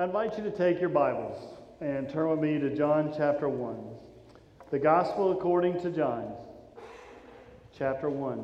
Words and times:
I 0.00 0.04
invite 0.04 0.38
you 0.38 0.44
to 0.44 0.50
take 0.50 0.80
your 0.80 0.88
Bibles 0.88 1.58
and 1.82 2.08
turn 2.08 2.30
with 2.30 2.40
me 2.40 2.58
to 2.58 2.74
John 2.74 3.12
chapter 3.14 3.50
1. 3.50 3.76
The 4.70 4.78
Gospel 4.78 5.32
according 5.32 5.78
to 5.82 5.90
John, 5.90 6.32
chapter 7.76 8.08
1. 8.08 8.42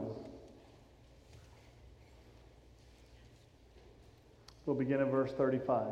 We'll 4.67 4.77
begin 4.77 5.01
at 5.01 5.06
verse 5.06 5.33
35. 5.33 5.87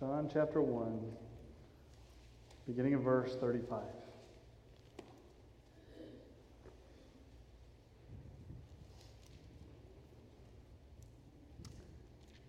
John 0.00 0.28
chapter 0.32 0.60
1, 0.60 1.00
beginning 2.66 2.94
of 2.94 3.02
verse 3.02 3.36
35. 3.40 3.82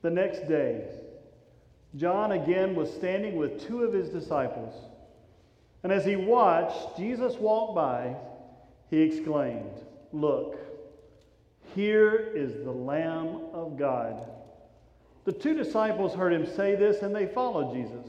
The 0.08 0.14
next 0.14 0.48
day, 0.48 0.86
John 1.98 2.32
again 2.32 2.76
was 2.76 2.90
standing 2.90 3.36
with 3.36 3.68
two 3.68 3.84
of 3.84 3.92
his 3.92 4.08
disciples. 4.08 4.74
And 5.84 5.92
as 5.92 6.06
he 6.06 6.16
watched 6.16 6.96
Jesus 6.96 7.36
walk 7.36 7.76
by, 7.76 8.16
he 8.90 9.02
exclaimed, 9.02 9.82
Look, 10.14 10.56
here 11.76 12.32
is 12.34 12.64
the 12.64 12.72
Lamb 12.72 13.50
of 13.52 13.78
God. 13.78 14.30
The 15.26 15.34
two 15.34 15.54
disciples 15.54 16.14
heard 16.14 16.32
him 16.32 16.46
say 16.56 16.78
this, 16.78 17.02
and 17.02 17.14
they 17.14 17.26
followed 17.26 17.74
Jesus. 17.74 18.08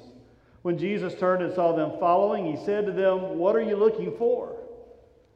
When 0.63 0.79
Jesus 0.79 1.17
turned 1.17 1.43
and 1.43 1.53
saw 1.53 1.75
them 1.75 1.99
following, 1.99 2.47
he 2.47 2.65
said 2.65 2.87
to 2.87 2.93
them, 2.93 3.39
What 3.39 3.57
are 3.57 3.61
you 3.61 3.75
looking 3.75 4.17
for? 4.17 4.55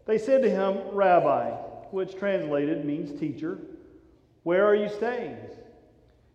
They 0.07 0.17
said 0.17 0.43
to 0.43 0.49
him, 0.49 0.79
Rabbi, 0.93 1.51
which 1.91 2.17
translated 2.17 2.85
means 2.85 3.19
teacher, 3.19 3.59
where 4.45 4.65
are 4.65 4.77
you 4.77 4.89
staying? 4.89 5.39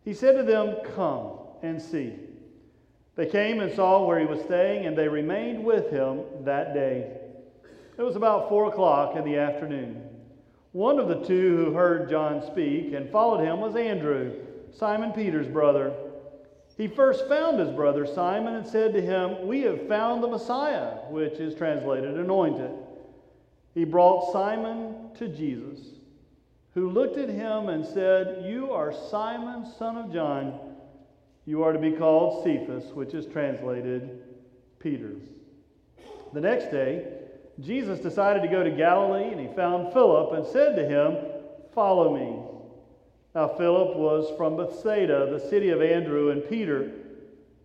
He 0.08 0.14
said 0.14 0.38
to 0.38 0.44
them, 0.44 0.78
Come 0.96 1.32
and 1.62 1.82
see. 1.82 2.14
They 3.18 3.26
came 3.26 3.60
and 3.60 3.76
saw 3.76 4.06
where 4.06 4.18
he 4.18 4.26
was 4.26 4.40
staying, 4.40 4.86
and 4.86 4.98
they 4.98 5.10
remained 5.10 5.66
with 5.66 5.90
him 5.90 6.22
that 6.46 6.74
day. 6.74 7.12
It 7.98 8.02
was 8.02 8.16
about 8.16 8.48
four 8.48 8.70
o'clock 8.70 9.18
in 9.18 9.26
the 9.26 9.36
afternoon. 9.36 10.02
One 10.72 10.98
of 10.98 11.10
the 11.10 11.26
two 11.26 11.58
who 11.58 11.74
heard 11.74 12.10
John 12.10 12.42
speak 12.42 12.94
and 12.94 13.12
followed 13.12 13.44
him 13.44 13.60
was 13.60 13.76
Andrew, 13.76 14.32
Simon 14.72 15.12
Peter's 15.12 15.50
brother. 15.50 15.94
He 16.78 16.88
first 16.88 17.28
found 17.28 17.60
his 17.60 17.76
brother 17.76 18.06
Simon 18.06 18.56
and 18.56 18.66
said 18.66 18.94
to 18.94 19.02
him, 19.02 19.46
We 19.46 19.64
have 19.64 19.90
found 19.90 20.24
the 20.24 20.30
Messiah, 20.30 21.00
which 21.10 21.34
is 21.34 21.54
translated 21.54 22.18
anointed. 22.18 22.72
He 23.74 23.84
brought 23.84 24.32
Simon 24.32 25.10
to 25.16 25.28
Jesus 25.28 25.97
who 26.78 26.92
looked 26.92 27.18
at 27.18 27.28
him 27.28 27.70
and 27.70 27.84
said, 27.84 28.46
You 28.46 28.72
are 28.72 28.94
Simon, 29.10 29.66
son 29.80 29.98
of 29.98 30.14
John. 30.14 30.60
You 31.44 31.64
are 31.64 31.74
to 31.74 31.80
be 31.80 31.92
called 31.92 32.44
Cephas, 32.44 32.94
which 32.94 33.16
is 33.16 33.26
translated 33.26 34.22
Peter. 34.78 35.16
The 36.34 36.42
next 36.42 36.70
day, 36.70 37.08
Jesus 37.60 38.00
decided 38.00 38.44
to 38.44 38.48
go 38.48 38.64
to 38.64 38.70
Galilee, 38.70 39.32
and 39.32 39.40
he 39.40 39.48
found 39.56 39.92
Philip 39.92 40.34
and 40.34 40.46
said 40.46 40.76
to 40.76 40.88
him, 40.88 41.18
Follow 41.74 42.16
me. 42.16 42.44
Now, 43.34 43.48
Philip 43.48 43.98
was 43.98 44.32
from 44.38 44.56
Bethsaida, 44.56 45.32
the 45.32 45.50
city 45.50 45.70
of 45.70 45.82
Andrew 45.82 46.30
and 46.30 46.48
Peter. 46.48 46.92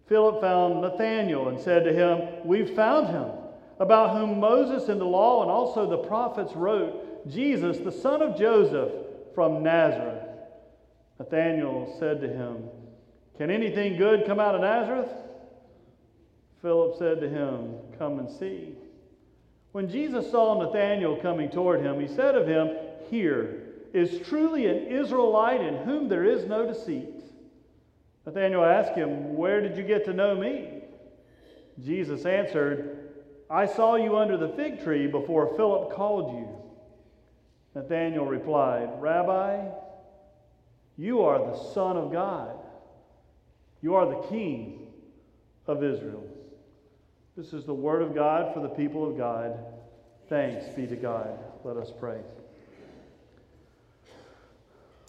Philip 0.06 0.40
found 0.40 0.80
Nathanael 0.80 1.48
and 1.48 1.60
said 1.60 1.84
to 1.84 1.92
him, 1.92 2.46
We've 2.46 2.74
found 2.74 3.08
him, 3.08 3.26
about 3.78 4.16
whom 4.16 4.40
Moses 4.40 4.88
in 4.88 4.98
the 4.98 5.04
law 5.04 5.42
and 5.42 5.50
also 5.50 5.86
the 5.86 5.98
prophets 5.98 6.54
wrote 6.54 7.11
Jesus, 7.28 7.78
the 7.78 7.92
son 7.92 8.22
of 8.22 8.38
Joseph 8.38 8.92
from 9.34 9.62
Nazareth. 9.62 10.28
Nathanael 11.18 11.94
said 11.98 12.20
to 12.20 12.28
him, 12.28 12.68
Can 13.38 13.50
anything 13.50 13.96
good 13.96 14.26
come 14.26 14.40
out 14.40 14.54
of 14.54 14.60
Nazareth? 14.60 15.10
Philip 16.60 16.96
said 16.98 17.20
to 17.20 17.28
him, 17.28 17.76
Come 17.98 18.18
and 18.18 18.30
see. 18.30 18.74
When 19.72 19.88
Jesus 19.88 20.30
saw 20.30 20.62
Nathanael 20.62 21.16
coming 21.16 21.48
toward 21.48 21.80
him, 21.80 22.00
he 22.00 22.08
said 22.08 22.34
of 22.34 22.46
him, 22.46 22.70
Here 23.08 23.62
is 23.92 24.26
truly 24.26 24.66
an 24.66 24.86
Israelite 24.88 25.60
in 25.60 25.76
whom 25.78 26.08
there 26.08 26.24
is 26.24 26.44
no 26.44 26.66
deceit. 26.66 27.22
Nathanael 28.26 28.64
asked 28.64 28.96
him, 28.96 29.36
Where 29.36 29.60
did 29.60 29.76
you 29.76 29.82
get 29.82 30.04
to 30.06 30.12
know 30.12 30.34
me? 30.34 30.82
Jesus 31.82 32.26
answered, 32.26 32.98
I 33.50 33.66
saw 33.66 33.96
you 33.96 34.16
under 34.16 34.36
the 34.36 34.48
fig 34.50 34.82
tree 34.82 35.06
before 35.06 35.56
Philip 35.56 35.92
called 35.92 36.34
you. 36.34 36.61
Nathanael 37.74 38.26
replied, 38.26 38.90
Rabbi, 39.00 39.68
you 40.98 41.22
are 41.22 41.38
the 41.38 41.56
Son 41.72 41.96
of 41.96 42.12
God. 42.12 42.56
You 43.80 43.94
are 43.94 44.06
the 44.06 44.28
King 44.28 44.86
of 45.66 45.82
Israel. 45.82 46.24
This 47.36 47.52
is 47.52 47.64
the 47.64 47.74
word 47.74 48.02
of 48.02 48.14
God 48.14 48.52
for 48.52 48.60
the 48.60 48.68
people 48.68 49.08
of 49.08 49.16
God. 49.16 49.58
Thanks 50.28 50.68
be 50.76 50.86
to 50.86 50.96
God. 50.96 51.38
Let 51.64 51.76
us 51.76 51.90
pray. 51.98 52.20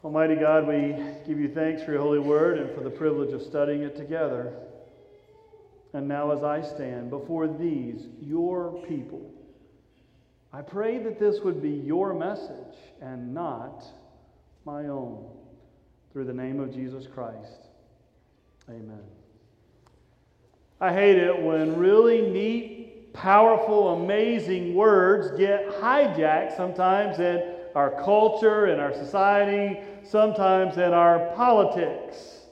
Almighty 0.03 0.35
God, 0.35 0.68
we 0.68 0.96
give 1.25 1.40
you 1.40 1.50
thanks 1.50 1.84
for 1.84 1.91
your 1.91 2.02
holy 2.02 2.19
word 2.19 2.57
and 2.57 2.73
for 2.75 2.81
the 2.81 2.90
privilege 2.90 3.34
of 3.34 3.41
studying 3.41 3.84
it 3.84 3.96
together. 3.96 4.53
And 5.94 6.07
now, 6.07 6.31
as 6.31 6.44
I 6.44 6.62
stand 6.62 7.09
before 7.09 7.47
these, 7.47 8.07
your 8.22 8.84
people, 8.88 9.31
I 10.53 10.62
pray 10.62 11.00
that 11.00 11.19
this 11.19 11.40
would 11.41 11.64
be 11.64 11.72
your 11.72 12.14
message 12.14 12.78
and 13.02 13.34
not 13.34 13.84
my 14.66 14.86
own. 14.88 15.25
Through 16.12 16.25
the 16.25 16.34
name 16.34 16.59
of 16.59 16.72
Jesus 16.72 17.08
Christ. 17.08 17.69
Amen. 18.69 19.02
I 20.80 20.94
hate 20.94 21.18
it 21.18 21.41
when 21.41 21.75
really 21.80 22.22
neat, 22.22 23.14
powerful, 23.14 24.03
amazing 24.03 24.75
words 24.75 25.31
get 25.40 25.69
hijacked 25.69 26.56
sometimes 26.56 27.18
in 27.18 27.56
our 27.74 27.90
culture, 28.03 28.68
in 28.68 28.80
our 28.80 28.94
society, 28.94 29.80
sometimes 30.03 30.78
in 30.78 30.94
our 30.94 31.34
politics. 31.35 32.42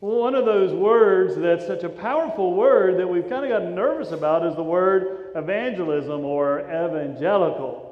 One 0.00 0.36
of 0.36 0.44
those 0.44 0.72
words 0.72 1.34
that's 1.34 1.66
such 1.66 1.82
a 1.82 1.88
powerful 1.88 2.54
word 2.54 2.98
that 2.98 3.08
we've 3.08 3.28
kind 3.28 3.44
of 3.44 3.50
gotten 3.50 3.74
nervous 3.74 4.12
about 4.12 4.46
is 4.46 4.54
the 4.54 4.62
word 4.62 5.32
evangelism 5.34 6.24
or 6.24 6.60
evangelical. 6.60 7.84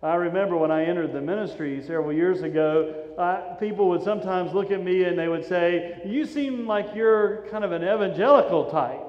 I 0.00 0.14
remember 0.14 0.56
when 0.56 0.70
I 0.70 0.84
entered 0.84 1.12
the 1.12 1.20
ministry 1.20 1.82
several 1.82 2.12
years 2.12 2.42
ago, 2.42 2.94
uh, 3.18 3.54
people 3.54 3.88
would 3.88 4.02
sometimes 4.02 4.52
look 4.52 4.70
at 4.70 4.84
me 4.84 5.04
and 5.04 5.18
they 5.18 5.26
would 5.26 5.44
say, 5.44 6.02
You 6.04 6.24
seem 6.24 6.68
like 6.68 6.94
you're 6.94 7.46
kind 7.50 7.64
of 7.64 7.72
an 7.72 7.82
evangelical 7.82 8.70
type. 8.70 9.00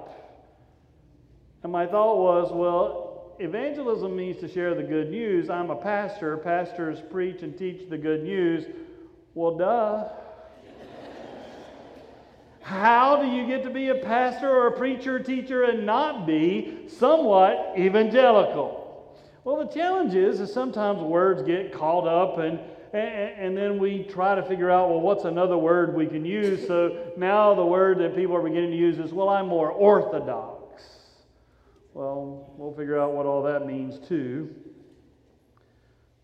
And 1.61 1.71
my 1.71 1.85
thought 1.85 2.17
was, 2.17 2.51
Well, 2.51 3.35
evangelism 3.39 4.15
means 4.15 4.37
to 4.37 4.47
share 4.47 4.73
the 4.73 4.83
good 4.83 5.11
news. 5.11 5.49
I'm 5.51 5.69
a 5.69 5.75
pastor. 5.75 6.37
Pastors 6.37 6.99
preach 7.11 7.43
and 7.43 7.55
teach 7.55 7.87
the 7.87 7.97
good 7.97 8.23
news. 8.23 8.65
Well, 9.35 9.57
duh. 9.57 10.07
How 12.65 13.21
do 13.21 13.27
you 13.27 13.45
get 13.45 13.61
to 13.65 13.69
be 13.69 13.89
a 13.89 13.95
pastor 13.95 14.49
or 14.49 14.65
a 14.65 14.71
preacher 14.71 15.17
or 15.17 15.19
teacher 15.19 15.65
and 15.65 15.85
not 15.85 16.25
be 16.25 16.87
somewhat 16.87 17.75
evangelical? 17.77 19.15
Well, 19.43 19.57
the 19.57 19.71
challenge 19.71 20.15
is, 20.15 20.39
is 20.39 20.51
sometimes 20.51 20.99
words 20.99 21.43
get 21.43 21.71
caught 21.71 22.07
up 22.07 22.39
and, 22.39 22.57
and, 22.91 23.33
and 23.37 23.55
then 23.55 23.77
we 23.77 24.01
try 24.01 24.33
to 24.33 24.41
figure 24.41 24.71
out, 24.71 24.89
well, 24.89 24.99
what's 24.99 25.25
another 25.25 25.59
word 25.59 25.93
we 25.93 26.07
can 26.07 26.25
use? 26.25 26.65
So 26.65 27.13
now 27.15 27.53
the 27.53 27.63
word 27.63 27.99
that 27.99 28.15
people 28.15 28.35
are 28.35 28.41
beginning 28.41 28.71
to 28.71 28.77
use 28.77 28.97
is, 28.97 29.13
well, 29.13 29.29
I'm 29.29 29.45
more 29.45 29.69
orthodox. 29.69 30.83
Well, 31.93 32.51
we'll 32.57 32.73
figure 32.73 32.99
out 32.99 33.13
what 33.13 33.27
all 33.27 33.43
that 33.43 33.67
means 33.67 33.99
too. 34.07 34.55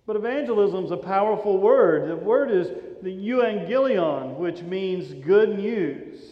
But 0.08 0.16
evangelism 0.16 0.86
is 0.86 0.92
a 0.92 0.98
powerful 0.98 1.60
word. 1.60 2.10
The 2.10 2.16
word 2.16 2.50
is 2.50 2.70
the 3.04 3.16
euangelion, 3.16 4.38
which 4.38 4.64
means 4.64 5.14
good 5.14 5.60
news. 5.60 6.31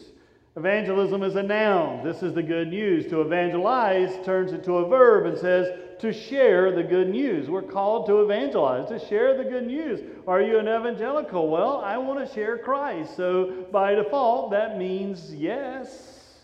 Evangelism 0.59 1.23
is 1.23 1.38
a 1.38 1.44
noun. 1.44 2.03
This 2.03 2.21
is 2.21 2.33
the 2.33 2.44
good 2.44 2.67
news. 2.67 3.07
To 3.07 3.21
evangelize 3.21 4.13
turns 4.25 4.51
into 4.51 4.73
a 4.73 4.89
verb 4.89 5.25
and 5.25 5.38
says 5.38 5.69
to 6.00 6.11
share 6.11 6.75
the 6.75 6.83
good 6.83 7.09
news. 7.09 7.50
We're 7.50 7.61
called 7.61 8.07
to 8.07 8.23
evangelize, 8.23 8.89
to 8.89 9.00
share 9.07 9.38
the 9.38 9.50
good 9.50 9.65
news. 9.65 10.01
Are 10.27 10.41
you 10.41 10.59
an 10.59 10.67
evangelical? 10.67 11.47
Well, 11.47 11.77
I 11.77 11.97
want 11.97 12.27
to 12.27 12.33
share 12.33 12.57
Christ. 12.57 13.15
So 13.15 13.67
by 13.71 13.95
default, 13.95 14.51
that 14.51 14.77
means 14.77 15.33
yes. 15.33 16.41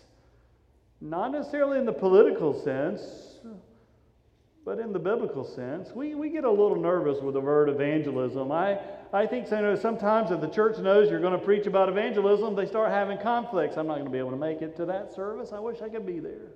Not 1.02 1.32
necessarily 1.32 1.78
in 1.78 1.84
the 1.84 1.92
political 1.92 2.58
sense, 2.64 3.02
but 4.66 4.80
in 4.80 4.92
the 4.92 4.98
biblical 4.98 5.44
sense. 5.44 5.90
We, 5.94 6.16
we 6.16 6.28
get 6.28 6.42
a 6.42 6.50
little 6.50 6.74
nervous 6.74 7.22
with 7.22 7.34
the 7.34 7.40
word 7.40 7.68
evangelism. 7.68 8.50
I, 8.50 8.80
I 9.12 9.24
think 9.24 9.48
you 9.48 9.58
know, 9.58 9.76
sometimes 9.76 10.32
if 10.32 10.40
the 10.40 10.48
church 10.48 10.76
knows 10.78 11.08
you're 11.08 11.20
going 11.20 11.38
to 11.38 11.44
preach 11.44 11.66
about 11.66 11.88
evangelism, 11.88 12.56
they 12.56 12.66
start 12.66 12.90
having 12.90 13.16
conflicts. 13.18 13.76
I'm 13.76 13.86
not 13.86 13.94
going 13.94 14.06
to 14.06 14.10
be 14.10 14.18
able 14.18 14.32
to 14.32 14.36
make 14.36 14.62
it 14.62 14.76
to 14.78 14.86
that 14.86 15.14
service. 15.14 15.52
I 15.52 15.60
wish 15.60 15.80
I 15.82 15.88
could 15.88 16.04
be 16.04 16.18
there. 16.18 16.48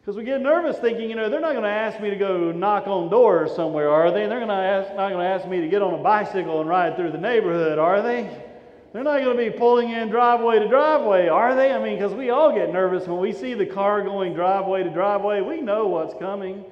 Because 0.00 0.16
we 0.16 0.22
get 0.22 0.40
nervous 0.40 0.78
thinking, 0.78 1.10
you 1.10 1.16
know, 1.16 1.28
they're 1.28 1.40
not 1.40 1.52
going 1.52 1.64
to 1.64 1.68
ask 1.68 2.00
me 2.00 2.10
to 2.10 2.16
go 2.16 2.52
knock 2.52 2.86
on 2.86 3.10
doors 3.10 3.52
somewhere, 3.56 3.90
are 3.90 4.12
they? 4.12 4.28
They're 4.28 4.38
going 4.38 4.46
to 4.46 4.54
ask, 4.54 4.94
not 4.94 5.10
going 5.10 5.18
to 5.18 5.28
ask 5.28 5.48
me 5.48 5.60
to 5.60 5.66
get 5.66 5.82
on 5.82 5.92
a 5.92 6.02
bicycle 6.04 6.60
and 6.60 6.70
ride 6.70 6.94
through 6.94 7.10
the 7.10 7.18
neighborhood, 7.18 7.80
are 7.80 8.00
they? 8.00 8.45
They're 8.96 9.04
not 9.04 9.22
going 9.22 9.36
to 9.36 9.50
be 9.50 9.50
pulling 9.50 9.90
in 9.90 10.08
driveway 10.08 10.58
to 10.58 10.68
driveway, 10.68 11.28
are 11.28 11.54
they? 11.54 11.70
I 11.70 11.78
mean, 11.78 11.98
because 11.98 12.14
we 12.14 12.30
all 12.30 12.50
get 12.50 12.72
nervous 12.72 13.06
when 13.06 13.18
we 13.18 13.30
see 13.30 13.52
the 13.52 13.66
car 13.66 14.00
going 14.00 14.32
driveway 14.32 14.84
to 14.84 14.88
driveway. 14.88 15.42
We 15.42 15.60
know 15.60 15.86
what's 15.86 16.14
coming. 16.18 16.64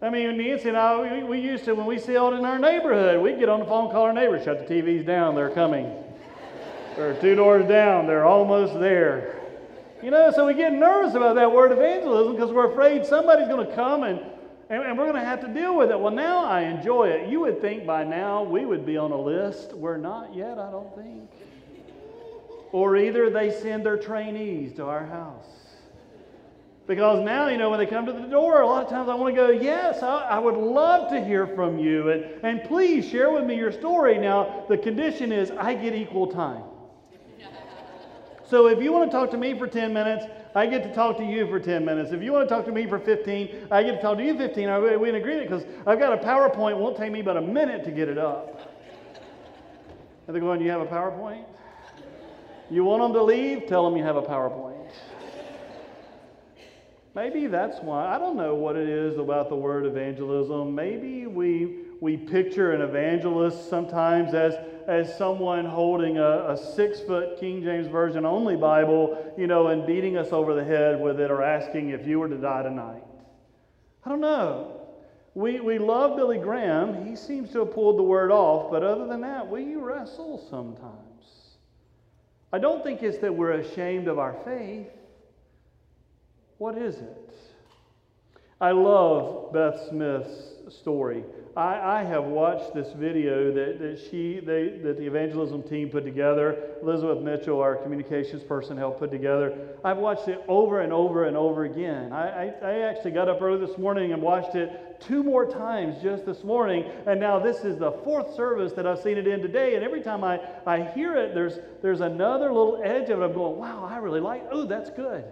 I 0.00 0.10
mean, 0.10 0.36
Nancy 0.36 0.68
and 0.68 0.78
I, 0.78 1.16
we, 1.16 1.24
we 1.24 1.40
used 1.40 1.64
to, 1.64 1.74
when 1.74 1.86
we 1.86 1.98
see 1.98 2.12
it 2.12 2.18
in 2.18 2.44
our 2.44 2.60
neighborhood, 2.60 3.20
we'd 3.20 3.40
get 3.40 3.48
on 3.48 3.58
the 3.58 3.66
phone, 3.66 3.90
call 3.90 4.02
our 4.02 4.12
neighbors, 4.12 4.44
shut 4.44 4.64
the 4.64 4.74
TVs 4.74 5.04
down, 5.04 5.34
they're 5.34 5.50
coming. 5.50 5.92
they're 6.94 7.20
two 7.20 7.34
doors 7.34 7.66
down, 7.66 8.06
they're 8.06 8.24
almost 8.24 8.78
there. 8.78 9.40
You 10.04 10.12
know, 10.12 10.30
so 10.30 10.46
we 10.46 10.54
get 10.54 10.72
nervous 10.72 11.16
about 11.16 11.34
that 11.34 11.50
word 11.50 11.72
evangelism 11.72 12.36
because 12.36 12.52
we're 12.52 12.70
afraid 12.70 13.04
somebody's 13.04 13.48
going 13.48 13.66
to 13.66 13.74
come 13.74 14.04
and 14.04 14.20
and, 14.70 14.82
and 14.82 14.98
we're 14.98 15.04
going 15.04 15.16
to 15.16 15.24
have 15.24 15.40
to 15.42 15.48
deal 15.48 15.76
with 15.76 15.90
it. 15.90 15.98
Well, 15.98 16.12
now 16.12 16.44
I 16.44 16.62
enjoy 16.62 17.08
it. 17.08 17.28
You 17.28 17.40
would 17.40 17.60
think 17.60 17.86
by 17.86 18.04
now 18.04 18.42
we 18.42 18.64
would 18.64 18.86
be 18.86 18.96
on 18.96 19.12
a 19.12 19.20
list. 19.20 19.72
We're 19.72 19.96
not 19.96 20.34
yet, 20.34 20.58
I 20.58 20.70
don't 20.70 20.94
think. 20.94 21.30
Or 22.72 22.96
either 22.96 23.30
they 23.30 23.50
send 23.50 23.84
their 23.84 23.98
trainees 23.98 24.72
to 24.74 24.86
our 24.86 25.06
house. 25.06 25.44
Because 26.86 27.24
now, 27.24 27.48
you 27.48 27.56
know, 27.56 27.70
when 27.70 27.78
they 27.78 27.86
come 27.86 28.04
to 28.06 28.12
the 28.12 28.26
door, 28.26 28.60
a 28.60 28.66
lot 28.66 28.84
of 28.84 28.90
times 28.90 29.08
I 29.08 29.14
want 29.14 29.34
to 29.34 29.40
go, 29.40 29.50
Yes, 29.50 30.02
I, 30.02 30.18
I, 30.22 30.38
would 30.38 30.56
love 30.56 31.10
to 31.12 31.24
hear 31.24 31.46
from 31.46 31.78
you. 31.78 32.10
And, 32.10 32.24
and 32.44 32.64
please 32.64 33.08
share 33.08 33.30
with 33.30 33.44
me 33.44 33.56
your 33.56 33.72
story. 33.72 34.18
Now, 34.18 34.66
the 34.68 34.76
condition 34.76 35.32
is 35.32 35.50
I 35.50 35.74
get 35.74 35.94
equal 35.94 36.26
time. 36.26 36.62
So 38.54 38.68
if 38.68 38.80
you 38.80 38.92
want 38.92 39.10
to 39.10 39.16
talk 39.16 39.32
to 39.32 39.36
me 39.36 39.58
for 39.58 39.66
10 39.66 39.92
minutes, 39.92 40.26
I 40.54 40.66
get 40.66 40.84
to 40.84 40.94
talk 40.94 41.16
to 41.16 41.24
you 41.24 41.44
for 41.48 41.58
10 41.58 41.84
minutes. 41.84 42.12
If 42.12 42.22
you 42.22 42.32
want 42.32 42.48
to 42.48 42.54
talk 42.54 42.64
to 42.66 42.70
me 42.70 42.86
for 42.86 43.00
15, 43.00 43.66
I 43.68 43.82
get 43.82 43.96
to 43.96 44.00
talk 44.00 44.16
to 44.18 44.24
you 44.24 44.38
15. 44.38 44.68
Are 44.68 44.96
we 44.96 45.08
in 45.08 45.16
agreement? 45.16 45.50
Because 45.50 45.64
I've 45.84 45.98
got 45.98 46.12
a 46.12 46.24
PowerPoint. 46.24 46.70
It 46.70 46.78
won't 46.78 46.96
take 46.96 47.10
me 47.10 47.20
but 47.20 47.36
a 47.36 47.40
minute 47.40 47.82
to 47.82 47.90
get 47.90 48.08
it 48.08 48.16
up. 48.16 48.70
And 50.28 50.36
they're 50.36 50.40
going, 50.40 50.60
You 50.60 50.70
have 50.70 50.82
a 50.82 50.86
PowerPoint? 50.86 51.46
You 52.70 52.84
want 52.84 53.02
them 53.02 53.12
to 53.14 53.24
leave? 53.24 53.66
Tell 53.66 53.90
them 53.90 53.98
you 53.98 54.04
have 54.04 54.14
a 54.14 54.22
PowerPoint. 54.22 54.88
Maybe 57.16 57.48
that's 57.48 57.80
why. 57.80 58.06
I 58.14 58.20
don't 58.20 58.36
know 58.36 58.54
what 58.54 58.76
it 58.76 58.88
is 58.88 59.18
about 59.18 59.48
the 59.48 59.56
word 59.56 59.84
evangelism. 59.84 60.76
Maybe 60.76 61.26
we, 61.26 61.78
we 62.00 62.16
picture 62.16 62.70
an 62.70 62.82
evangelist 62.82 63.68
sometimes 63.68 64.32
as 64.32 64.54
as 64.86 65.16
someone 65.16 65.64
holding 65.64 66.18
a, 66.18 66.50
a 66.50 66.56
six 66.56 67.00
foot 67.00 67.38
King 67.38 67.62
James 67.62 67.86
Version 67.86 68.24
only 68.24 68.56
Bible, 68.56 69.34
you 69.36 69.46
know, 69.46 69.68
and 69.68 69.86
beating 69.86 70.16
us 70.16 70.32
over 70.32 70.54
the 70.54 70.64
head 70.64 71.00
with 71.00 71.20
it 71.20 71.30
or 71.30 71.42
asking 71.42 71.90
if 71.90 72.06
you 72.06 72.18
were 72.18 72.28
to 72.28 72.36
die 72.36 72.62
tonight. 72.62 73.02
I 74.04 74.10
don't 74.10 74.20
know. 74.20 74.80
We, 75.34 75.60
we 75.60 75.78
love 75.78 76.16
Billy 76.16 76.38
Graham. 76.38 77.06
He 77.06 77.16
seems 77.16 77.50
to 77.52 77.60
have 77.60 77.72
pulled 77.72 77.98
the 77.98 78.02
word 78.02 78.30
off, 78.30 78.70
but 78.70 78.82
other 78.82 79.06
than 79.06 79.22
that, 79.22 79.48
we 79.48 79.74
wrestle 79.74 80.46
sometimes. 80.48 81.04
I 82.52 82.58
don't 82.58 82.84
think 82.84 83.02
it's 83.02 83.18
that 83.18 83.34
we're 83.34 83.52
ashamed 83.52 84.06
of 84.06 84.18
our 84.18 84.36
faith. 84.44 84.86
What 86.58 86.78
is 86.78 86.96
it? 86.98 87.34
I 88.60 88.70
love 88.70 89.52
Beth 89.52 89.88
Smith's 89.88 90.52
story. 90.68 91.24
I, 91.56 92.00
I 92.00 92.04
have 92.04 92.24
watched 92.24 92.74
this 92.74 92.92
video 92.92 93.52
that, 93.52 93.78
that 93.78 93.98
she 94.10 94.40
they, 94.40 94.78
that 94.82 94.98
the 94.98 95.06
evangelism 95.06 95.62
team 95.62 95.88
put 95.88 96.04
together. 96.04 96.76
Elizabeth 96.82 97.22
Mitchell, 97.22 97.60
our 97.60 97.76
communications 97.76 98.42
person, 98.42 98.76
helped 98.76 98.98
put 98.98 99.12
together. 99.12 99.56
I've 99.84 99.98
watched 99.98 100.26
it 100.26 100.42
over 100.48 100.80
and 100.80 100.92
over 100.92 101.26
and 101.26 101.36
over 101.36 101.64
again. 101.64 102.12
I, 102.12 102.46
I, 102.46 102.54
I 102.62 102.78
actually 102.80 103.12
got 103.12 103.28
up 103.28 103.40
early 103.40 103.64
this 103.64 103.78
morning 103.78 104.12
and 104.12 104.20
watched 104.20 104.56
it 104.56 105.00
two 105.00 105.22
more 105.22 105.46
times 105.46 106.02
just 106.02 106.26
this 106.26 106.42
morning, 106.42 106.90
and 107.06 107.20
now 107.20 107.38
this 107.38 107.58
is 107.58 107.78
the 107.78 107.92
fourth 108.04 108.34
service 108.34 108.72
that 108.72 108.86
I've 108.86 109.00
seen 109.00 109.18
it 109.18 109.28
in 109.28 109.40
today. 109.40 109.76
And 109.76 109.84
every 109.84 110.02
time 110.02 110.24
I, 110.24 110.40
I 110.66 110.82
hear 110.82 111.16
it, 111.16 111.34
there's 111.34 111.58
there's 111.82 112.00
another 112.00 112.52
little 112.52 112.80
edge 112.82 113.10
of 113.10 113.20
it. 113.20 113.24
I'm 113.24 113.32
going, 113.32 113.58
wow, 113.58 113.88
I 113.88 113.98
really 113.98 114.20
like. 114.20 114.44
Oh, 114.50 114.66
that's 114.66 114.90
good. 114.90 115.24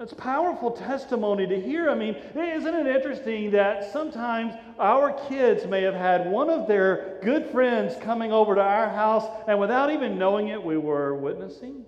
It's 0.00 0.12
powerful 0.12 0.72
testimony 0.72 1.46
to 1.46 1.60
hear. 1.60 1.88
I 1.88 1.94
mean, 1.94 2.16
isn't 2.34 2.74
it 2.74 2.86
interesting 2.96 3.52
that 3.52 3.92
sometimes 3.92 4.54
our 4.76 5.12
kids 5.28 5.66
may 5.66 5.82
have 5.82 5.94
had 5.94 6.28
one 6.28 6.50
of 6.50 6.66
their 6.66 7.20
good 7.22 7.46
friends 7.50 7.94
coming 8.02 8.32
over 8.32 8.56
to 8.56 8.60
our 8.60 8.88
house, 8.88 9.24
and 9.46 9.60
without 9.60 9.92
even 9.92 10.18
knowing 10.18 10.48
it, 10.48 10.62
we 10.62 10.76
were 10.76 11.14
witnessing? 11.14 11.84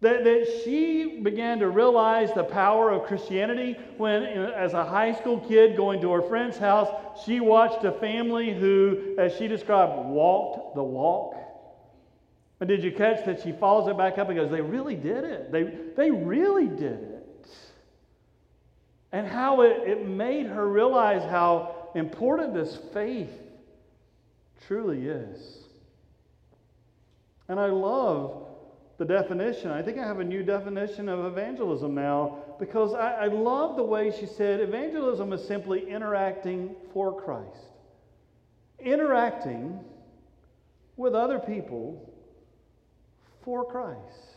That, 0.00 0.24
that 0.24 0.62
she 0.64 1.20
began 1.20 1.58
to 1.58 1.68
realize 1.68 2.32
the 2.32 2.44
power 2.44 2.90
of 2.90 3.04
Christianity 3.04 3.76
when, 3.98 4.22
as 4.22 4.72
a 4.72 4.84
high 4.84 5.12
school 5.12 5.40
kid 5.40 5.76
going 5.76 6.00
to 6.00 6.12
her 6.12 6.22
friend's 6.22 6.56
house, 6.56 6.88
she 7.24 7.40
watched 7.40 7.84
a 7.84 7.92
family 7.92 8.52
who, 8.52 9.14
as 9.18 9.36
she 9.36 9.46
described, 9.46 10.08
walked 10.08 10.74
the 10.74 10.82
walk. 10.82 11.34
And 12.60 12.68
did 12.68 12.82
you 12.82 12.92
catch 12.92 13.24
that 13.26 13.42
she 13.42 13.52
follows 13.52 13.88
it 13.88 13.98
back 13.98 14.18
up 14.18 14.28
and 14.28 14.36
goes, 14.36 14.50
They 14.50 14.62
really 14.62 14.96
did 14.96 15.24
it. 15.24 15.52
They, 15.52 15.64
they 15.96 16.10
really 16.10 16.66
did 16.66 17.02
it. 17.02 17.48
And 19.12 19.26
how 19.26 19.62
it, 19.62 19.86
it 19.86 20.06
made 20.06 20.46
her 20.46 20.66
realize 20.68 21.22
how 21.22 21.90
important 21.94 22.54
this 22.54 22.78
faith 22.92 23.30
truly 24.66 25.06
is. 25.06 25.58
And 27.48 27.60
I 27.60 27.66
love 27.66 28.46
the 28.98 29.04
definition. 29.04 29.70
I 29.70 29.82
think 29.82 29.98
I 29.98 30.06
have 30.06 30.20
a 30.20 30.24
new 30.24 30.42
definition 30.42 31.08
of 31.08 31.24
evangelism 31.26 31.94
now 31.94 32.38
because 32.58 32.94
I, 32.94 33.12
I 33.12 33.26
love 33.26 33.76
the 33.76 33.82
way 33.82 34.10
she 34.10 34.26
said 34.26 34.60
evangelism 34.60 35.32
is 35.32 35.46
simply 35.46 35.88
interacting 35.88 36.74
for 36.92 37.20
Christ, 37.20 37.72
interacting 38.78 39.78
with 40.96 41.14
other 41.14 41.38
people 41.38 42.12
for 43.46 43.64
Christ. 43.64 44.34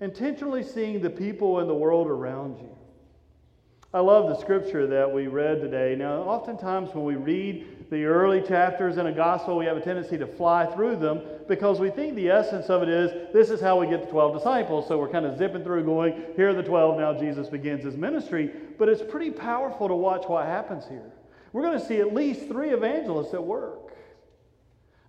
Intentionally 0.00 0.62
seeing 0.62 1.02
the 1.02 1.10
people 1.10 1.60
in 1.60 1.68
the 1.68 1.74
world 1.74 2.08
around 2.08 2.56
you. 2.56 2.74
I 3.92 4.00
love 4.00 4.28
the 4.28 4.40
scripture 4.40 4.88
that 4.88 5.12
we 5.12 5.28
read 5.28 5.60
today. 5.60 5.94
Now, 5.94 6.22
oftentimes 6.22 6.92
when 6.94 7.04
we 7.04 7.14
read 7.14 7.90
the 7.90 8.06
early 8.06 8.40
chapters 8.40 8.96
in 8.96 9.06
a 9.06 9.12
gospel, 9.12 9.58
we 9.58 9.66
have 9.66 9.76
a 9.76 9.82
tendency 9.82 10.16
to 10.18 10.26
fly 10.26 10.66
through 10.66 10.96
them 10.96 11.20
because 11.46 11.78
we 11.78 11.90
think 11.90 12.16
the 12.16 12.30
essence 12.30 12.70
of 12.70 12.82
it 12.82 12.88
is 12.88 13.32
this 13.32 13.50
is 13.50 13.60
how 13.60 13.78
we 13.78 13.86
get 13.86 14.00
the 14.00 14.10
12 14.10 14.38
disciples. 14.38 14.88
So 14.88 14.98
we're 14.98 15.10
kind 15.10 15.26
of 15.26 15.36
zipping 15.36 15.62
through, 15.62 15.84
going, 15.84 16.24
here 16.36 16.48
are 16.48 16.54
the 16.54 16.62
12, 16.62 16.98
now 16.98 17.12
Jesus 17.16 17.48
begins 17.48 17.84
his 17.84 17.96
ministry. 17.96 18.50
But 18.78 18.88
it's 18.88 19.02
pretty 19.02 19.30
powerful 19.30 19.88
to 19.88 19.94
watch 19.94 20.26
what 20.26 20.46
happens 20.46 20.88
here. 20.88 21.12
We're 21.52 21.62
going 21.62 21.78
to 21.78 21.86
see 21.86 22.00
at 22.00 22.14
least 22.14 22.48
three 22.48 22.70
evangelists 22.70 23.34
at 23.34 23.44
work. 23.44 23.83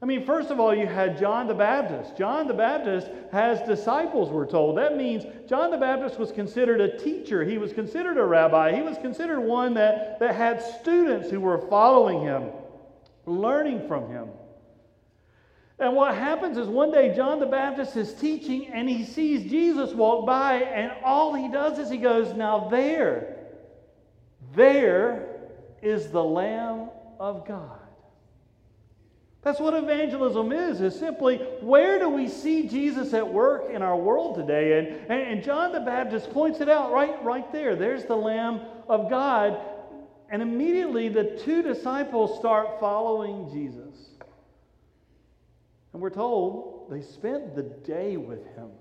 I 0.05 0.07
mean, 0.07 0.23
first 0.23 0.51
of 0.51 0.59
all, 0.59 0.75
you 0.75 0.85
had 0.85 1.17
John 1.17 1.47
the 1.47 1.55
Baptist. 1.55 2.15
John 2.15 2.47
the 2.47 2.53
Baptist 2.53 3.09
has 3.31 3.67
disciples, 3.67 4.29
we're 4.29 4.45
told. 4.45 4.77
That 4.77 4.95
means 4.95 5.25
John 5.49 5.71
the 5.71 5.79
Baptist 5.79 6.19
was 6.19 6.31
considered 6.31 6.79
a 6.79 6.95
teacher. 6.95 7.43
He 7.43 7.57
was 7.57 7.73
considered 7.73 8.19
a 8.19 8.23
rabbi. 8.23 8.75
He 8.75 8.83
was 8.83 8.99
considered 8.99 9.39
one 9.39 9.73
that, 9.73 10.19
that 10.19 10.35
had 10.35 10.61
students 10.61 11.31
who 11.31 11.39
were 11.39 11.57
following 11.71 12.21
him, 12.21 12.51
learning 13.25 13.87
from 13.87 14.07
him. 14.07 14.27
And 15.79 15.95
what 15.95 16.13
happens 16.13 16.59
is 16.59 16.67
one 16.67 16.91
day 16.91 17.15
John 17.15 17.39
the 17.39 17.47
Baptist 17.47 17.97
is 17.97 18.13
teaching 18.13 18.67
and 18.67 18.87
he 18.87 19.05
sees 19.05 19.49
Jesus 19.49 19.91
walk 19.91 20.27
by, 20.27 20.57
and 20.57 20.91
all 21.03 21.33
he 21.33 21.47
does 21.51 21.79
is 21.79 21.89
he 21.89 21.97
goes, 21.97 22.31
Now 22.35 22.67
there, 22.69 23.37
there 24.53 25.49
is 25.81 26.11
the 26.11 26.23
Lamb 26.23 26.91
of 27.19 27.47
God. 27.47 27.84
That's 29.45 29.59
what 29.59 29.75
evangelism 29.75 30.51
is, 30.51 30.81
is 30.81 30.97
simply 30.97 31.37
where 31.61 31.99
do 31.99 32.09
we 32.09 32.27
see 32.27 32.67
Jesus 32.67 33.13
at 33.13 33.31
work 33.31 33.69
in 33.69 33.83
our 33.83 33.95
world 33.95 34.33
today? 34.33 34.79
And, 34.79 34.87
and, 34.87 35.21
and, 35.21 35.43
John 35.43 35.71
the 35.71 35.81
Baptist 35.81 36.31
points 36.31 36.61
it 36.61 36.67
out 36.67 36.91
right, 36.91 37.23
right 37.23 37.49
there. 37.51 37.75
There's 37.75 38.05
the 38.05 38.15
Lamb 38.15 38.61
of 38.89 39.07
God. 39.07 39.61
And 40.31 40.41
immediately 40.41 41.09
the 41.09 41.39
two 41.45 41.61
disciples 41.61 42.39
start 42.39 42.79
following 42.79 43.47
Jesus. 43.53 44.09
And 45.93 46.01
we're 46.01 46.09
told 46.09 46.87
they 46.89 47.03
spent 47.03 47.55
the 47.55 47.61
day 47.61 48.17
with 48.17 48.43
him. 48.55 48.71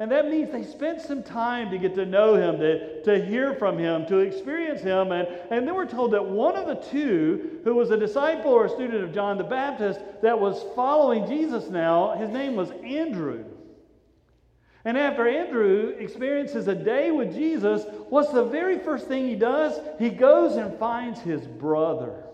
And 0.00 0.10
that 0.12 0.30
means 0.30 0.50
they 0.50 0.64
spent 0.64 1.02
some 1.02 1.22
time 1.22 1.70
to 1.70 1.76
get 1.76 1.94
to 1.96 2.06
know 2.06 2.34
him, 2.34 2.58
to, 2.58 3.02
to 3.02 3.22
hear 3.22 3.54
from 3.54 3.76
him, 3.76 4.06
to 4.06 4.20
experience 4.20 4.80
him. 4.80 5.12
And, 5.12 5.28
and 5.50 5.68
then 5.68 5.74
we're 5.74 5.84
told 5.84 6.12
that 6.12 6.24
one 6.24 6.56
of 6.56 6.66
the 6.66 6.76
two, 6.90 7.60
who 7.64 7.74
was 7.74 7.90
a 7.90 7.98
disciple 7.98 8.50
or 8.50 8.64
a 8.64 8.70
student 8.70 9.04
of 9.04 9.12
John 9.12 9.36
the 9.36 9.44
Baptist, 9.44 10.00
that 10.22 10.40
was 10.40 10.64
following 10.74 11.26
Jesus 11.26 11.68
now, 11.68 12.16
his 12.16 12.30
name 12.30 12.56
was 12.56 12.70
Andrew. 12.82 13.44
And 14.86 14.96
after 14.96 15.28
Andrew 15.28 15.94
experiences 15.98 16.66
a 16.66 16.74
day 16.74 17.10
with 17.10 17.34
Jesus, 17.34 17.84
what's 18.08 18.32
the 18.32 18.44
very 18.44 18.78
first 18.78 19.06
thing 19.06 19.28
he 19.28 19.34
does? 19.34 19.78
He 19.98 20.08
goes 20.08 20.56
and 20.56 20.78
finds 20.78 21.20
his 21.20 21.46
brother. 21.46 22.24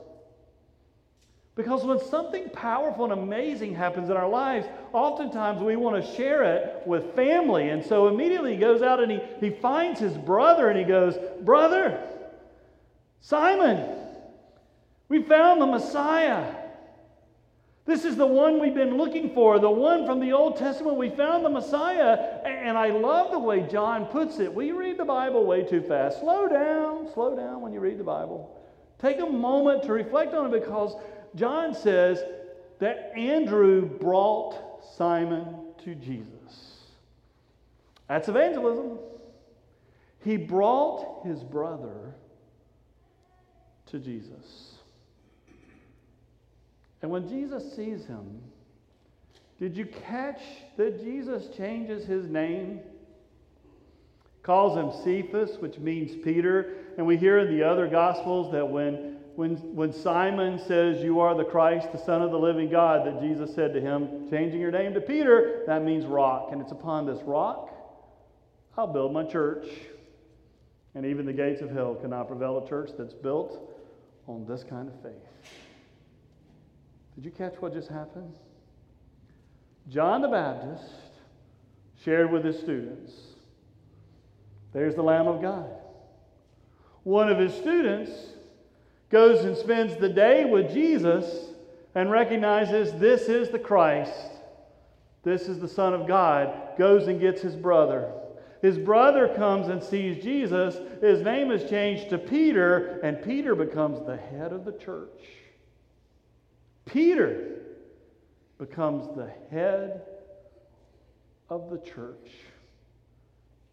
Because 1.56 1.84
when 1.84 1.98
something 1.98 2.50
powerful 2.50 3.04
and 3.04 3.14
amazing 3.14 3.74
happens 3.74 4.10
in 4.10 4.16
our 4.16 4.28
lives, 4.28 4.66
oftentimes 4.92 5.62
we 5.62 5.74
want 5.74 6.04
to 6.04 6.14
share 6.14 6.44
it 6.44 6.86
with 6.86 7.16
family. 7.16 7.70
And 7.70 7.82
so 7.82 8.08
immediately 8.08 8.52
he 8.52 8.60
goes 8.60 8.82
out 8.82 9.02
and 9.02 9.10
he, 9.10 9.20
he 9.40 9.50
finds 9.50 9.98
his 9.98 10.16
brother 10.18 10.68
and 10.68 10.78
he 10.78 10.84
goes, 10.84 11.16
Brother, 11.40 11.98
Simon, 13.22 13.88
we 15.08 15.22
found 15.22 15.62
the 15.62 15.66
Messiah. 15.66 16.54
This 17.86 18.04
is 18.04 18.16
the 18.16 18.26
one 18.26 18.60
we've 18.60 18.74
been 18.74 18.98
looking 18.98 19.32
for, 19.32 19.58
the 19.58 19.70
one 19.70 20.04
from 20.04 20.20
the 20.20 20.32
Old 20.32 20.58
Testament. 20.58 20.98
We 20.98 21.08
found 21.08 21.42
the 21.42 21.48
Messiah. 21.48 22.42
And 22.44 22.76
I 22.76 22.90
love 22.90 23.30
the 23.30 23.38
way 23.38 23.62
John 23.62 24.06
puts 24.06 24.40
it. 24.40 24.52
We 24.52 24.72
read 24.72 24.98
the 24.98 25.04
Bible 25.06 25.46
way 25.46 25.62
too 25.62 25.80
fast. 25.80 26.20
Slow 26.20 26.48
down, 26.48 27.08
slow 27.14 27.34
down 27.34 27.62
when 27.62 27.72
you 27.72 27.80
read 27.80 27.96
the 27.96 28.04
Bible. 28.04 28.52
Take 28.98 29.20
a 29.20 29.26
moment 29.26 29.84
to 29.84 29.92
reflect 29.92 30.34
on 30.34 30.52
it 30.52 30.60
because 30.60 30.94
John 31.36 31.74
says 31.74 32.22
that 32.80 33.12
Andrew 33.16 33.86
brought 33.86 34.84
Simon 34.96 35.46
to 35.84 35.94
Jesus. 35.94 36.80
That's 38.08 38.28
evangelism. 38.28 38.98
He 40.24 40.36
brought 40.36 41.24
his 41.24 41.44
brother 41.44 42.14
to 43.86 43.98
Jesus. 43.98 44.74
And 47.02 47.10
when 47.10 47.28
Jesus 47.28 47.74
sees 47.76 48.04
him, 48.06 48.40
did 49.60 49.76
you 49.76 49.86
catch 49.86 50.40
that 50.76 51.02
Jesus 51.02 51.54
changes 51.56 52.04
his 52.04 52.26
name? 52.26 52.80
Calls 54.42 54.76
him 54.76 55.02
Cephas, 55.04 55.58
which 55.58 55.78
means 55.78 56.22
Peter. 56.22 56.74
And 56.98 57.06
we 57.06 57.16
hear 57.16 57.38
in 57.38 57.56
the 57.56 57.62
other 57.62 57.86
Gospels 57.88 58.52
that 58.52 58.68
when, 58.68 59.15
when, 59.36 59.56
when 59.74 59.92
Simon 59.92 60.58
says, 60.58 61.02
You 61.02 61.20
are 61.20 61.34
the 61.34 61.44
Christ, 61.44 61.92
the 61.92 61.98
Son 61.98 62.22
of 62.22 62.30
the 62.30 62.38
living 62.38 62.70
God, 62.70 63.06
that 63.06 63.20
Jesus 63.20 63.54
said 63.54 63.74
to 63.74 63.80
him, 63.80 64.28
Changing 64.30 64.60
your 64.60 64.70
name 64.70 64.94
to 64.94 65.00
Peter, 65.00 65.62
that 65.66 65.84
means 65.84 66.06
rock. 66.06 66.48
And 66.52 66.60
it's 66.60 66.72
upon 66.72 67.06
this 67.06 67.22
rock 67.22 67.72
I'll 68.78 68.86
build 68.86 69.12
my 69.12 69.24
church. 69.24 69.66
And 70.94 71.04
even 71.04 71.26
the 71.26 71.32
gates 71.32 71.60
of 71.60 71.70
hell 71.70 71.94
cannot 71.94 72.28
prevail 72.28 72.62
a 72.64 72.68
church 72.68 72.90
that's 72.96 73.14
built 73.14 73.74
on 74.26 74.46
this 74.46 74.64
kind 74.64 74.88
of 74.88 74.94
faith. 75.02 75.52
Did 77.14 77.24
you 77.24 77.30
catch 77.30 77.54
what 77.60 77.72
just 77.72 77.88
happened? 77.88 78.32
John 79.88 80.20
the 80.20 80.28
Baptist 80.28 80.90
shared 82.02 82.32
with 82.32 82.44
his 82.44 82.58
students. 82.58 83.12
There's 84.72 84.94
the 84.94 85.02
Lamb 85.02 85.26
of 85.26 85.40
God. 85.40 85.68
One 87.02 87.30
of 87.30 87.38
his 87.38 87.54
students 87.54 88.10
goes 89.10 89.44
and 89.44 89.56
spends 89.56 89.96
the 89.96 90.08
day 90.08 90.44
with 90.44 90.72
Jesus 90.72 91.50
and 91.94 92.10
recognizes 92.10 92.92
this 92.98 93.22
is 93.22 93.50
the 93.50 93.58
Christ, 93.58 94.12
this 95.22 95.48
is 95.48 95.58
the 95.58 95.68
Son 95.68 95.94
of 95.94 96.06
God, 96.06 96.76
goes 96.78 97.08
and 97.08 97.20
gets 97.20 97.40
his 97.40 97.56
brother. 97.56 98.12
His 98.62 98.78
brother 98.78 99.28
comes 99.28 99.68
and 99.68 99.82
sees 99.82 100.22
Jesus. 100.22 100.76
His 101.00 101.20
name 101.22 101.50
is 101.50 101.68
changed 101.68 102.10
to 102.10 102.18
Peter, 102.18 103.00
and 103.02 103.22
Peter 103.22 103.54
becomes 103.54 104.04
the 104.06 104.16
head 104.16 104.52
of 104.52 104.64
the 104.64 104.72
church. 104.72 105.22
Peter 106.84 107.60
becomes 108.58 109.06
the 109.16 109.30
head 109.50 110.02
of 111.48 111.70
the 111.70 111.78
church. 111.78 112.30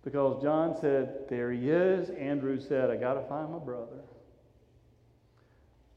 Because 0.04 0.42
John 0.44 0.76
said, 0.80 1.28
There 1.30 1.52
he 1.52 1.70
is. 1.70 2.10
Andrew 2.10 2.60
said, 2.60 2.90
I 2.90 2.98
got 2.98 3.14
to 3.14 3.28
find 3.28 3.52
my 3.52 3.60
brother. 3.60 4.02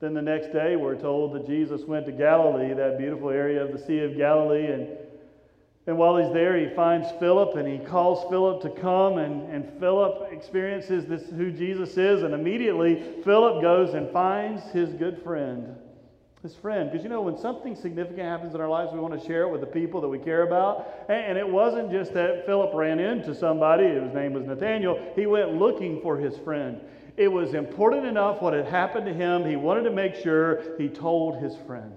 Then 0.00 0.14
the 0.14 0.22
next 0.22 0.52
day, 0.52 0.76
we're 0.76 1.00
told 1.00 1.34
that 1.34 1.46
Jesus 1.46 1.82
went 1.82 2.06
to 2.06 2.12
Galilee, 2.12 2.74
that 2.74 2.98
beautiful 2.98 3.30
area 3.30 3.64
of 3.64 3.72
the 3.72 3.78
Sea 3.78 4.00
of 4.00 4.16
Galilee, 4.16 4.66
and 4.66 4.88
and 5.86 5.96
while 5.96 6.16
he's 6.16 6.32
there, 6.32 6.58
he 6.58 6.74
finds 6.74 7.06
Philip 7.20 7.54
and 7.56 7.66
he 7.66 7.78
calls 7.78 8.28
Philip 8.28 8.60
to 8.62 8.70
come. 8.80 9.18
And, 9.18 9.48
and 9.52 9.78
Philip 9.78 10.32
experiences 10.32 11.06
this, 11.06 11.22
who 11.30 11.52
Jesus 11.52 11.96
is. 11.96 12.24
And 12.24 12.34
immediately, 12.34 13.22
Philip 13.22 13.62
goes 13.62 13.94
and 13.94 14.10
finds 14.10 14.64
his 14.72 14.92
good 14.94 15.22
friend. 15.22 15.76
His 16.42 16.56
friend. 16.56 16.90
Because 16.90 17.04
you 17.04 17.08
know, 17.08 17.22
when 17.22 17.38
something 17.38 17.76
significant 17.76 18.22
happens 18.22 18.54
in 18.54 18.60
our 18.60 18.68
lives, 18.68 18.92
we 18.92 18.98
want 18.98 19.18
to 19.20 19.26
share 19.26 19.42
it 19.42 19.50
with 19.50 19.60
the 19.60 19.66
people 19.68 20.00
that 20.00 20.08
we 20.08 20.18
care 20.18 20.42
about. 20.42 20.88
And, 21.08 21.24
and 21.24 21.38
it 21.38 21.48
wasn't 21.48 21.92
just 21.92 22.12
that 22.14 22.46
Philip 22.46 22.74
ran 22.74 22.98
into 22.98 23.32
somebody, 23.32 23.84
his 23.84 24.12
name 24.12 24.32
was 24.32 24.44
Nathanael. 24.44 25.12
He 25.14 25.26
went 25.26 25.54
looking 25.54 26.00
for 26.02 26.18
his 26.18 26.36
friend. 26.38 26.80
It 27.16 27.32
was 27.32 27.54
important 27.54 28.06
enough 28.06 28.42
what 28.42 28.52
had 28.52 28.66
happened 28.66 29.06
to 29.06 29.14
him. 29.14 29.44
He 29.44 29.56
wanted 29.56 29.84
to 29.84 29.90
make 29.90 30.14
sure 30.16 30.62
he 30.78 30.88
told 30.88 31.42
his 31.42 31.56
friend. 31.66 31.96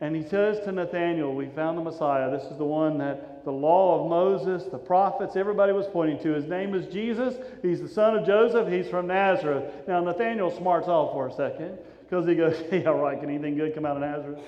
And 0.00 0.14
he 0.14 0.22
says 0.22 0.60
to 0.60 0.72
Nathanael, 0.72 1.34
We 1.34 1.48
found 1.48 1.76
the 1.76 1.82
Messiah. 1.82 2.30
This 2.30 2.44
is 2.44 2.56
the 2.56 2.64
one 2.64 2.98
that 2.98 3.44
the 3.44 3.50
law 3.50 4.00
of 4.00 4.10
Moses, 4.10 4.70
the 4.70 4.78
prophets, 4.78 5.34
everybody 5.34 5.72
was 5.72 5.86
pointing 5.88 6.20
to. 6.20 6.34
His 6.34 6.44
name 6.44 6.74
is 6.74 6.86
Jesus. 6.92 7.34
He's 7.62 7.80
the 7.80 7.88
son 7.88 8.16
of 8.16 8.24
Joseph. 8.24 8.68
He's 8.68 8.88
from 8.88 9.08
Nazareth. 9.08 9.88
Now, 9.88 10.00
Nathanael 10.00 10.56
smarts 10.56 10.86
off 10.86 11.12
for 11.12 11.26
a 11.26 11.32
second 11.32 11.78
because 12.04 12.28
he 12.28 12.36
goes, 12.36 12.62
Yeah, 12.72 12.90
right. 12.90 13.18
Can 13.18 13.30
anything 13.30 13.56
good 13.56 13.74
come 13.74 13.86
out 13.86 13.96
of 13.96 14.02
Nazareth? 14.02 14.38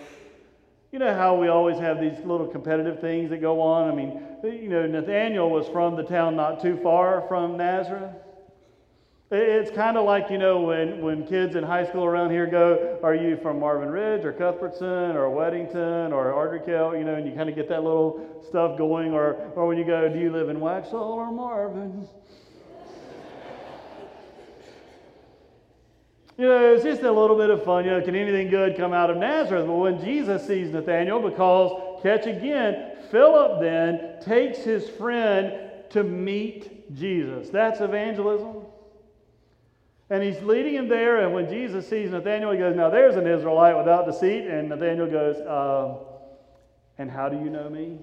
You 0.92 0.99
know 0.99 1.14
how 1.14 1.37
we 1.37 1.47
always 1.47 1.78
have 1.78 2.00
these 2.00 2.18
little 2.25 2.49
competitive 2.49 3.00
things 3.00 3.30
that 3.30 3.40
go 3.40 3.61
on? 3.61 3.88
I 3.88 3.94
mean, 3.94 4.20
you 4.42 4.68
know, 4.68 4.87
Nathanael 4.87 5.49
was 5.49 5.68
from 5.68 5.94
the 5.94 6.02
town 6.02 6.35
not 6.35 6.61
too 6.61 6.78
far 6.82 7.25
from 7.28 7.56
Nazareth. 7.56 8.11
It's 9.30 9.70
kind 9.70 9.97
of 9.97 10.04
like, 10.04 10.28
you 10.28 10.38
know, 10.38 10.62
when, 10.62 11.00
when 11.00 11.25
kids 11.25 11.54
in 11.54 11.62
high 11.62 11.87
school 11.87 12.04
around 12.04 12.32
here 12.32 12.47
go, 12.47 12.99
Are 13.04 13.14
you 13.14 13.37
from 13.37 13.61
Marvin 13.61 13.88
Ridge 13.88 14.25
or 14.25 14.32
Cuthbertson 14.32 15.16
or 15.16 15.30
Weddington 15.30 16.12
or 16.12 16.32
Ardrey 16.32 16.66
Kell? 16.66 16.97
You 16.97 17.04
know, 17.04 17.14
and 17.14 17.25
you 17.25 17.37
kind 17.37 17.49
of 17.49 17.54
get 17.54 17.68
that 17.68 17.85
little 17.85 18.42
stuff 18.49 18.76
going. 18.76 19.12
Or, 19.12 19.35
or 19.54 19.68
when 19.68 19.78
you 19.78 19.85
go, 19.85 20.09
Do 20.09 20.18
you 20.18 20.32
live 20.32 20.49
in 20.49 20.56
Waxhaw 20.56 20.94
or 20.94 21.30
Marvin? 21.30 22.09
You 26.40 26.49
know, 26.49 26.73
it's 26.73 26.85
just 26.85 27.02
a 27.02 27.12
little 27.12 27.37
bit 27.37 27.50
of 27.50 27.62
fun. 27.64 27.85
You 27.85 27.90
know, 27.90 28.00
can 28.00 28.16
anything 28.16 28.49
good 28.49 28.75
come 28.75 28.94
out 28.94 29.11
of 29.11 29.18
Nazareth? 29.18 29.66
But 29.66 29.75
when 29.75 30.02
Jesus 30.02 30.47
sees 30.47 30.73
Nathanael, 30.73 31.20
because, 31.20 32.00
catch 32.02 32.25
again, 32.25 32.97
Philip 33.11 33.61
then 33.61 34.14
takes 34.23 34.61
his 34.61 34.88
friend 34.88 35.70
to 35.90 36.02
meet 36.02 36.97
Jesus. 36.97 37.50
That's 37.50 37.82
evangelism. 37.82 38.62
And 40.09 40.23
he's 40.23 40.40
leading 40.40 40.76
him 40.76 40.88
there, 40.88 41.26
and 41.26 41.35
when 41.35 41.47
Jesus 41.47 41.87
sees 41.87 42.11
Nathanael, 42.11 42.52
he 42.52 42.59
goes, 42.59 42.75
Now 42.75 42.88
there's 42.88 43.16
an 43.16 43.26
Israelite 43.26 43.76
without 43.76 44.06
deceit. 44.06 44.47
And 44.47 44.70
Nathanael 44.70 45.11
goes, 45.11 45.37
uh, 45.37 45.99
And 46.97 47.11
how 47.11 47.28
do 47.28 47.37
you 47.37 47.50
know 47.50 47.68
me? 47.68 47.99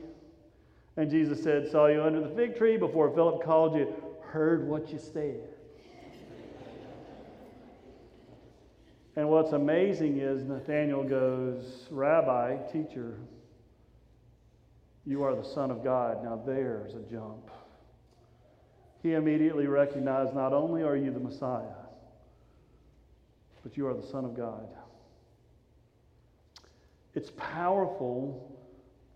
And 0.96 1.10
Jesus 1.10 1.42
said, 1.42 1.72
Saw 1.72 1.88
you 1.88 2.04
under 2.04 2.22
the 2.22 2.30
fig 2.36 2.56
tree 2.56 2.78
before 2.78 3.10
Philip 3.16 3.44
called 3.44 3.76
you, 3.76 3.92
heard 4.30 4.68
what 4.68 4.92
you 4.92 5.00
said. 5.00 5.57
And 9.18 9.28
what's 9.28 9.52
amazing 9.52 10.20
is 10.20 10.44
Nathanael 10.44 11.04
goes, 11.04 11.88
Rabbi, 11.90 12.58
teacher, 12.72 13.18
you 15.08 15.24
are 15.24 15.36
the 15.36 15.44
Son 15.44 15.72
of 15.72 15.84
God. 15.84 16.24
Now 16.24 16.40
there's 16.46 16.94
a 16.94 17.02
jump. 17.10 17.50
He 19.02 19.14
immediately 19.14 19.66
recognized 19.66 20.36
not 20.36 20.54
only 20.54 20.84
are 20.84 20.96
you 20.96 21.10
the 21.12 21.20
Messiah, 21.20 21.64
but 23.64 23.76
you 23.76 23.88
are 23.88 23.96
the 23.96 24.06
Son 24.06 24.24
of 24.24 24.38
God. 24.38 24.68
It's 27.16 27.32
powerful 27.38 28.56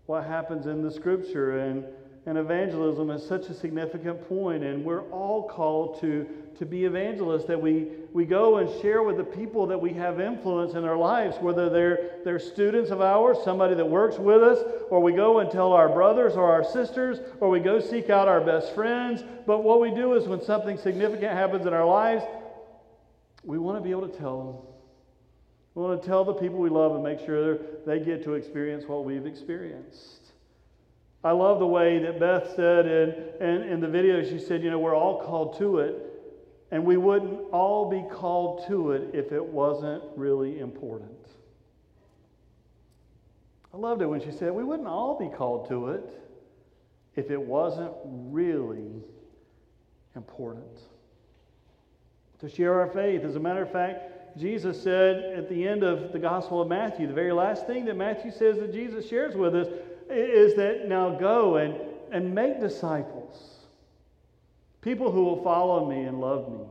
what 0.06 0.24
happens 0.24 0.66
in 0.66 0.82
the 0.82 0.90
scripture, 0.90 1.60
and, 1.60 1.84
and 2.24 2.38
evangelism 2.38 3.10
is 3.10 3.26
such 3.26 3.46
a 3.46 3.54
significant 3.54 4.28
point, 4.28 4.62
and 4.62 4.84
we're 4.84 5.02
all 5.10 5.48
called 5.48 6.00
to, 6.00 6.24
to 6.56 6.64
be 6.64 6.84
evangelists, 6.84 7.46
that 7.46 7.60
we, 7.60 7.88
we 8.12 8.24
go 8.24 8.58
and 8.58 8.80
share 8.80 9.02
with 9.02 9.16
the 9.16 9.24
people 9.24 9.66
that 9.66 9.80
we 9.80 9.92
have 9.92 10.20
influence 10.20 10.74
in 10.74 10.82
their 10.82 10.96
lives, 10.96 11.36
whether 11.40 11.68
they're, 11.68 12.20
they're 12.24 12.38
students 12.38 12.90
of 12.90 13.00
ours, 13.00 13.38
somebody 13.44 13.74
that 13.74 13.88
works 13.88 14.18
with 14.18 14.40
us, 14.40 14.58
or 14.88 15.00
we 15.00 15.12
go 15.12 15.40
and 15.40 15.50
tell 15.50 15.72
our 15.72 15.88
brothers 15.88 16.34
or 16.34 16.48
our 16.48 16.62
sisters, 16.62 17.18
or 17.40 17.48
we 17.50 17.58
go 17.58 17.80
seek 17.80 18.08
out 18.08 18.28
our 18.28 18.40
best 18.40 18.72
friends. 18.72 19.24
But 19.44 19.64
what 19.64 19.80
we 19.80 19.90
do 19.90 20.14
is 20.14 20.28
when 20.28 20.42
something 20.42 20.78
significant 20.78 21.32
happens 21.32 21.66
in 21.66 21.72
our 21.72 21.86
lives, 21.86 22.22
we 23.42 23.58
want 23.58 23.78
to 23.78 23.82
be 23.82 23.90
able 23.90 24.08
to 24.08 24.16
tell 24.16 24.44
them. 24.44 24.56
We 25.74 25.82
want 25.82 26.00
to 26.00 26.06
tell 26.06 26.24
the 26.24 26.34
people 26.34 26.58
we 26.58 26.70
love 26.70 26.94
and 26.94 27.02
make 27.02 27.18
sure 27.18 27.58
they 27.84 27.98
get 27.98 28.22
to 28.24 28.34
experience 28.34 28.84
what 28.86 29.04
we've 29.04 29.26
experienced. 29.26 30.21
I 31.24 31.30
love 31.30 31.60
the 31.60 31.66
way 31.66 32.00
that 32.00 32.18
Beth 32.18 32.52
said 32.56 32.86
in, 32.86 33.46
in, 33.46 33.62
in 33.62 33.80
the 33.80 33.88
video, 33.88 34.24
she 34.24 34.38
said, 34.38 34.62
you 34.62 34.70
know, 34.70 34.78
we're 34.78 34.96
all 34.96 35.22
called 35.22 35.56
to 35.58 35.78
it, 35.78 35.94
and 36.72 36.84
we 36.84 36.96
wouldn't 36.96 37.40
all 37.52 37.88
be 37.88 38.04
called 38.10 38.66
to 38.66 38.92
it 38.92 39.10
if 39.14 39.30
it 39.30 39.44
wasn't 39.44 40.02
really 40.16 40.58
important. 40.58 41.10
I 43.72 43.76
loved 43.76 44.02
it 44.02 44.06
when 44.06 44.20
she 44.20 44.32
said, 44.32 44.52
we 44.52 44.64
wouldn't 44.64 44.88
all 44.88 45.18
be 45.18 45.28
called 45.28 45.68
to 45.68 45.88
it 45.90 46.10
if 47.14 47.30
it 47.30 47.40
wasn't 47.40 47.92
really 48.04 49.02
important 50.16 50.80
to 52.40 52.48
share 52.48 52.80
our 52.80 52.88
faith. 52.88 53.22
As 53.22 53.36
a 53.36 53.40
matter 53.40 53.62
of 53.62 53.70
fact, 53.70 54.36
Jesus 54.36 54.82
said 54.82 55.16
at 55.36 55.48
the 55.48 55.66
end 55.66 55.84
of 55.84 56.12
the 56.12 56.18
Gospel 56.18 56.60
of 56.60 56.68
Matthew, 56.68 57.06
the 57.06 57.14
very 57.14 57.32
last 57.32 57.66
thing 57.66 57.84
that 57.84 57.96
Matthew 57.96 58.32
says 58.32 58.58
that 58.58 58.72
Jesus 58.72 59.08
shares 59.08 59.36
with 59.36 59.54
us 59.54 59.68
is 60.12 60.54
that 60.54 60.88
now 60.88 61.10
go 61.10 61.56
and, 61.56 61.74
and 62.10 62.34
make 62.34 62.60
disciples, 62.60 63.58
people 64.80 65.10
who 65.10 65.24
will 65.24 65.42
follow 65.42 65.88
me 65.88 66.02
and 66.02 66.20
love 66.20 66.50
me. 66.50 66.66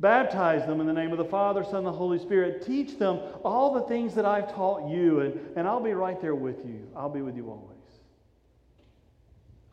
Baptize 0.00 0.64
them 0.66 0.80
in 0.80 0.86
the 0.86 0.92
name 0.92 1.10
of 1.10 1.18
the 1.18 1.24
Father, 1.24 1.64
Son, 1.64 1.78
and 1.78 1.86
the 1.86 1.92
Holy 1.92 2.20
Spirit. 2.20 2.64
Teach 2.64 2.98
them 2.98 3.18
all 3.44 3.74
the 3.74 3.82
things 3.82 4.14
that 4.14 4.24
I've 4.24 4.52
taught 4.54 4.88
you, 4.88 5.20
and, 5.20 5.40
and 5.56 5.66
I'll 5.66 5.82
be 5.82 5.92
right 5.92 6.20
there 6.20 6.36
with 6.36 6.64
you. 6.64 6.86
I'll 6.94 7.08
be 7.08 7.20
with 7.20 7.36
you 7.36 7.50
always. 7.50 7.77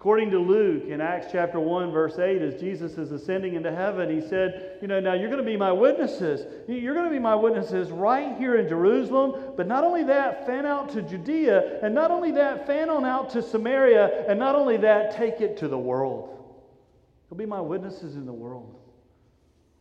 According 0.05 0.29
to 0.29 0.37
Luke 0.37 0.83
in 0.87 1.01
Acts 1.01 1.29
chapter 1.31 1.59
1, 1.59 1.91
verse 1.91 2.19
8, 2.19 2.39
as 2.39 2.61
Jesus 2.61 2.99
is 2.99 3.11
ascending 3.11 3.55
into 3.55 3.71
heaven, 3.71 4.07
he 4.07 4.21
said, 4.21 4.77
You 4.79 4.87
know, 4.87 4.99
now 4.99 5.13
you're 5.13 5.31
going 5.31 5.43
to 5.43 5.51
be 5.51 5.57
my 5.57 5.71
witnesses. 5.71 6.45
You're 6.67 6.93
going 6.93 7.07
to 7.07 7.11
be 7.11 7.17
my 7.17 7.33
witnesses 7.33 7.89
right 7.89 8.37
here 8.37 8.57
in 8.57 8.69
Jerusalem, 8.69 9.53
but 9.57 9.65
not 9.65 9.83
only 9.83 10.03
that, 10.03 10.45
fan 10.45 10.63
out 10.63 10.89
to 10.89 11.01
Judea, 11.01 11.79
and 11.81 11.95
not 11.95 12.11
only 12.11 12.29
that, 12.33 12.67
fan 12.67 12.91
on 12.91 13.03
out 13.03 13.31
to 13.31 13.41
Samaria, 13.41 14.29
and 14.29 14.37
not 14.37 14.53
only 14.53 14.77
that, 14.77 15.17
take 15.17 15.41
it 15.41 15.57
to 15.57 15.67
the 15.67 15.79
world. 15.79 16.37
You'll 17.27 17.39
be 17.39 17.47
my 17.47 17.61
witnesses 17.61 18.15
in 18.15 18.27
the 18.27 18.31
world. 18.31 18.75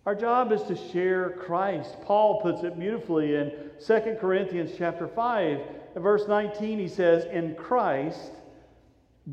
Our 0.06 0.14
job 0.14 0.52
is 0.52 0.62
to 0.62 0.90
share 0.90 1.32
Christ. 1.32 2.00
Paul 2.00 2.40
puts 2.40 2.62
it 2.62 2.78
beautifully 2.78 3.34
in 3.34 3.52
2 3.86 4.16
Corinthians 4.18 4.70
chapter 4.78 5.06
5, 5.06 5.60
verse 5.96 6.26
19. 6.26 6.78
He 6.78 6.88
says, 6.88 7.26
In 7.30 7.54
Christ, 7.56 8.30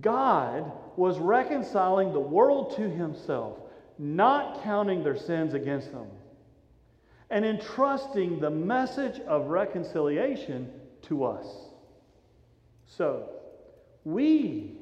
God 0.02 0.72
was 0.98 1.20
reconciling 1.20 2.14
the 2.14 2.20
world 2.20 2.76
to 2.76 2.90
himself, 2.90 3.58
not 3.98 4.64
counting 4.64 5.04
their 5.04 5.18
sins 5.18 5.54
against 5.54 5.92
them, 5.92 6.08
and 7.30 7.46
entrusting 7.46 8.40
the 8.40 8.50
message 8.50 9.20
of 9.22 9.48
reconciliation 9.48 10.72
to 11.04 11.24
us. 11.24 11.48
So, 12.88 13.30
we 14.04 14.74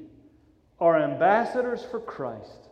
are 0.80 1.00
ambassadors 1.00 1.84
for 1.84 2.00
Christ 2.00 2.68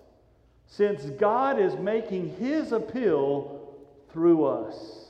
since 0.66 1.02
God 1.18 1.58
is 1.58 1.74
making 1.76 2.36
his 2.36 2.72
appeal 2.72 3.76
through 4.12 4.44
us. 4.44 5.08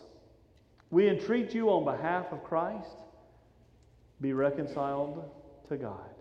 We 0.91 1.09
entreat 1.09 1.55
you 1.55 1.69
on 1.71 1.85
behalf 1.85 2.33
of 2.33 2.45
Christ, 2.45 2.97
be 4.21 4.33
reconciled 4.33 5.31
to 5.69 5.77
God. 5.77 6.18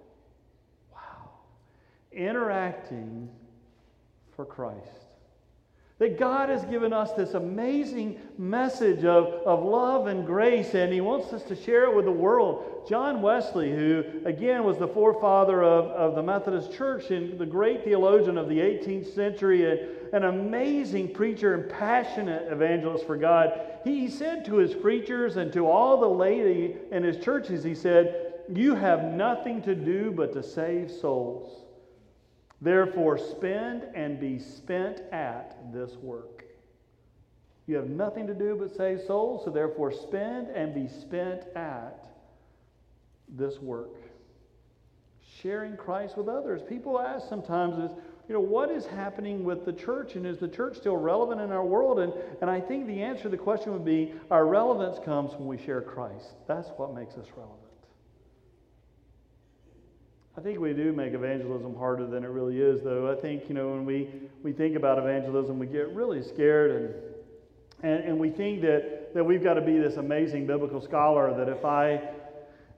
Interacting 2.12 3.30
for 4.36 4.46
Christ. 4.46 5.08
That 6.00 6.20
God 6.20 6.50
has 6.50 6.64
given 6.66 6.94
us 6.94 7.12
this 7.14 7.34
amazing 7.34 8.20
message 8.38 9.04
of, 9.04 9.26
of 9.48 9.64
love 9.64 10.06
and 10.06 10.28
grace, 10.28 10.76
and 10.76 10.94
He 10.94 11.02
wants 11.02 11.34
us 11.34 11.42
to 11.44 11.56
share 11.56 11.86
it 11.86 11.96
with 11.96 12.06
the 12.06 12.12
world. 12.12 12.86
John 12.88 13.24
Wesley, 13.24 13.72
who 13.72 14.04
again 14.24 14.64
was 14.64 14.78
the 14.78 14.88
forefather 14.88 15.64
of, 15.64 15.86
of 15.86 16.16
the 16.16 16.22
Methodist 16.22 16.72
Church 16.72 17.10
and 17.10 17.40
the 17.40 17.48
great 17.48 17.84
theologian 17.84 18.38
of 18.38 18.48
the 18.48 18.60
18th 18.60 19.14
century, 19.16 19.72
and 20.14 20.24
an 20.24 20.24
amazing 20.24 21.14
preacher 21.14 21.56
and 21.56 21.68
passionate 21.68 22.52
evangelist 22.52 23.08
for 23.08 23.18
God, 23.18 23.60
he 23.84 24.08
said 24.08 24.46
to 24.46 24.58
his 24.58 24.76
preachers 24.76 25.38
and 25.38 25.52
to 25.54 25.66
all 25.66 26.00
the 26.00 26.08
laity 26.08 26.76
in 26.92 27.04
his 27.04 27.18
churches, 27.18 27.64
he 27.64 27.74
said, 27.74 28.36
You 28.54 28.76
have 28.76 29.04
nothing 29.04 29.64
to 29.64 29.74
do 29.74 30.12
but 30.12 30.32
to 30.34 30.44
save 30.44 30.92
souls. 30.92 31.67
Therefore, 32.62 33.18
spend 33.18 33.84
and 33.94 34.20
be 34.20 34.40
spent 34.40 35.02
at 35.12 35.72
this 35.72 35.92
work. 35.98 36.46
You 37.68 37.76
have 37.76 37.90
nothing 37.90 38.26
to 38.28 38.34
do 38.34 38.56
but 38.56 38.76
save 38.76 39.02
souls, 39.02 39.44
so 39.44 39.52
therefore, 39.52 39.92
spend 39.92 40.48
and 40.48 40.74
be 40.74 40.88
spent 40.88 41.44
at 41.56 42.08
this 43.30 43.60
work. 43.60 43.96
Sharing 45.42 45.76
Christ 45.76 46.18
with 46.18 46.30
others. 46.30 46.62
People 46.68 47.00
ask 47.00 47.28
sometimes, 47.28 47.92
is, 47.92 47.96
you 48.28 48.34
know, 48.34 48.40
what 48.40 48.72
is 48.72 48.86
happening 48.86 49.44
with 49.44 49.66
the 49.66 49.74
church, 49.74 50.16
and 50.16 50.26
is 50.26 50.40
the 50.40 50.48
church 50.48 50.78
still 50.78 50.98
relevant 50.98 51.42
in 51.42 51.52
our 51.52 51.64
world? 51.64 52.00
And, 52.00 52.14
and 52.42 52.50
I 52.50 52.60
think 52.60 52.88
the 52.88 53.04
answer 53.04 53.24
to 53.24 53.30
the 53.30 53.38
question 53.38 53.74
would 53.74 53.86
be 53.86 54.14
our 54.32 54.48
relevance 54.48 54.98
comes 55.06 55.34
when 55.34 55.48
we 55.48 55.58
share 55.58 55.82
Christ. 55.82 56.36
That's 56.48 56.70
what 56.78 56.96
makes 56.96 57.16
us 57.16 57.28
relevant. 57.36 57.67
I 60.38 60.40
think 60.40 60.60
we 60.60 60.72
do 60.72 60.94
make 60.94 61.14
evangelism 61.14 61.76
harder 61.76 62.06
than 62.06 62.24
it 62.24 62.28
really 62.28 62.62
is, 62.62 62.84
though. 62.84 63.12
I 63.12 63.20
think, 63.20 63.50
you 63.50 63.56
know, 63.56 63.72
when 63.72 63.86
we, 63.86 64.08
we 64.44 64.52
think 64.52 64.76
about 64.76 65.00
evangelism, 65.00 65.58
we 65.58 65.66
get 65.66 65.90
really 65.96 66.22
scared 66.22 66.72
and, 67.82 67.92
and, 67.92 68.04
and 68.04 68.20
we 68.20 68.30
think 68.30 68.62
that, 68.62 69.16
that 69.16 69.24
we've 69.24 69.44
got 69.44 69.56
to 69.56 69.62
be 69.62 69.80
this 69.80 69.96
amazing 69.96 70.46
biblical 70.46 70.80
scholar 70.80 71.36
that 71.36 71.50
if 71.50 71.66
I, 71.66 72.02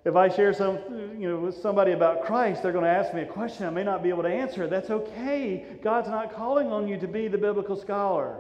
if 0.06 0.16
I 0.16 0.30
share 0.30 0.54
some, 0.54 0.78
you 1.20 1.28
know, 1.28 1.38
with 1.38 1.58
somebody 1.58 1.92
about 1.92 2.24
Christ, 2.24 2.64
they're 2.64 2.72
going 2.72 2.86
to 2.86 2.90
ask 2.90 3.14
me 3.14 3.24
a 3.24 3.26
question 3.26 3.66
I 3.66 3.72
may 3.72 3.84
not 3.84 4.04
be 4.04 4.08
able 4.08 4.24
to 4.24 4.30
answer. 4.30 4.66
That's 4.68 4.90
okay. 4.90 5.66
God's 5.84 6.08
not 6.08 6.34
calling 6.34 6.72
on 6.72 6.88
you 6.88 6.98
to 6.98 7.08
be 7.10 7.28
the 7.28 7.38
biblical 7.38 7.76
scholar. 7.76 8.40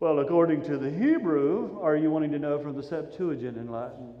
Well, 0.00 0.18
according 0.18 0.64
to 0.64 0.76
the 0.76 0.90
Hebrew, 0.90 1.80
are 1.80 1.96
you 1.96 2.10
wanting 2.10 2.32
to 2.32 2.38
know 2.38 2.58
from 2.58 2.76
the 2.76 2.82
Septuagint 2.82 3.56
in 3.56 3.72
Latin? 3.72 4.12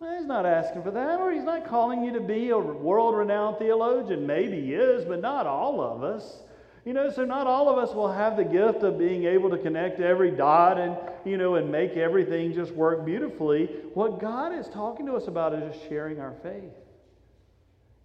He's 0.00 0.26
not 0.26 0.46
asking 0.46 0.82
for 0.82 0.90
that, 0.92 1.20
or 1.20 1.30
he's 1.30 1.44
not 1.44 1.66
calling 1.66 2.02
you 2.02 2.12
to 2.14 2.20
be 2.20 2.50
a 2.50 2.58
world 2.58 3.16
renowned 3.16 3.58
theologian. 3.58 4.26
Maybe 4.26 4.60
he 4.62 4.72
is, 4.72 5.04
but 5.04 5.20
not 5.20 5.46
all 5.46 5.82
of 5.82 6.02
us. 6.02 6.42
You 6.86 6.94
know, 6.94 7.10
so 7.10 7.26
not 7.26 7.46
all 7.46 7.68
of 7.68 7.76
us 7.76 7.94
will 7.94 8.10
have 8.10 8.38
the 8.38 8.44
gift 8.44 8.82
of 8.82 8.98
being 8.98 9.24
able 9.24 9.50
to 9.50 9.58
connect 9.58 10.00
every 10.00 10.30
dot 10.30 10.78
and, 10.78 10.96
you 11.26 11.36
know, 11.36 11.56
and 11.56 11.70
make 11.70 11.98
everything 11.98 12.54
just 12.54 12.72
work 12.72 13.04
beautifully. 13.04 13.66
What 13.92 14.18
God 14.18 14.54
is 14.54 14.68
talking 14.68 15.04
to 15.04 15.14
us 15.14 15.28
about 15.28 15.52
is 15.52 15.74
just 15.74 15.88
sharing 15.90 16.18
our 16.18 16.34
faith. 16.42 16.72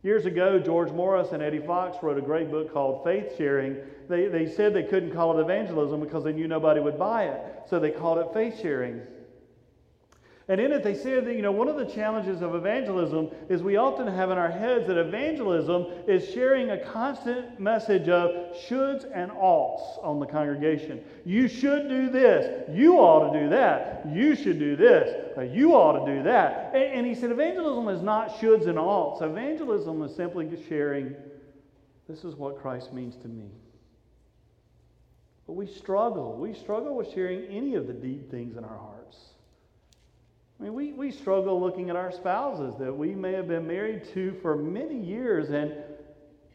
Years 0.04 0.26
ago, 0.26 0.60
George 0.60 0.92
Morris 0.92 1.32
and 1.32 1.42
Eddie 1.42 1.66
Fox 1.66 1.98
wrote 2.04 2.18
a 2.18 2.22
great 2.22 2.52
book 2.52 2.74
called 2.74 3.06
Faith 3.06 3.38
Sharing. 3.38 3.78
They, 4.10 4.28
they 4.28 4.48
said 4.48 4.74
they 4.74 4.84
couldn't 4.84 5.12
call 5.12 5.40
it 5.40 5.42
evangelism 5.42 6.02
because 6.02 6.26
they 6.26 6.34
knew 6.34 6.48
nobody 6.48 6.82
would 6.82 7.00
buy 7.00 7.24
it, 7.24 7.42
so 7.70 7.80
they 7.80 7.92
called 7.92 8.18
it 8.18 8.28
faith 8.34 8.62
sharing. 8.62 9.02
And 10.48 10.62
in 10.62 10.72
it, 10.72 10.84
they 10.84 10.94
said 10.94 11.26
that, 11.26 11.36
you 11.36 11.42
know, 11.42 11.52
one 11.52 11.68
of 11.68 11.76
the 11.76 11.86
challenges 11.86 12.44
of 12.44 12.54
evangelism 12.54 13.32
is 13.50 13.64
we 13.64 13.78
often 13.78 14.06
have 14.06 14.30
in 14.30 14.38
our 14.38 14.52
heads 14.52 14.86
that 14.86 14.98
evangelism 14.98 15.88
is 16.08 16.30
sharing 16.30 16.70
a 16.70 16.78
constant 16.78 17.60
message 17.60 18.10
of 18.10 18.56
shoulds 18.56 19.10
and 19.12 19.32
oughts 19.32 19.98
on 20.04 20.20
the 20.20 20.26
congregation. 20.28 21.04
You 21.26 21.48
should 21.48 21.90
do 21.90 22.12
this. 22.12 22.70
You 22.72 22.98
ought 22.98 23.34
to 23.34 23.40
do 23.40 23.50
that. 23.50 24.06
You 24.14 24.36
should 24.36 24.60
do 24.60 24.76
this. 24.76 25.36
Uh, 25.36 25.42
you 25.42 25.74
ought 25.74 26.06
to 26.06 26.16
do 26.16 26.22
that. 26.24 26.76
And, 26.76 27.00
and 27.00 27.08
he 27.08 27.16
said 27.16 27.32
evangelism 27.32 27.88
is 27.90 28.04
not 28.04 28.36
shoulds 28.36 28.68
and 28.68 28.78
oughts. 28.78 29.22
Evangelism 29.22 30.04
is 30.04 30.16
simply 30.16 30.48
sharing 30.70 31.16
this 32.08 32.24
is 32.24 32.36
what 32.36 32.62
Christ 32.62 32.94
means 32.94 33.16
to 33.18 33.28
me. 33.28 33.50
But 35.48 35.54
we 35.54 35.66
struggle. 35.66 36.38
We 36.38 36.54
struggle 36.54 36.96
with 36.96 37.12
sharing 37.12 37.46
any 37.46 37.74
of 37.74 37.88
the 37.88 37.94
deep 37.94 38.30
things 38.30 38.58
in 38.58 38.64
our 38.64 38.78
hearts. 38.78 39.18
I 40.60 40.64
mean, 40.64 40.74
we, 40.74 40.94
we 40.94 41.12
struggle 41.12 41.60
looking 41.60 41.90
at 41.90 41.96
our 41.96 42.12
spouses 42.12 42.76
that 42.80 42.96
we 42.96 43.14
may 43.14 43.34
have 43.34 43.48
been 43.48 43.68
married 43.68 44.04
to 44.14 44.38
for 44.42 44.56
many 44.56 44.98
years 44.98 45.50
and 45.50 45.74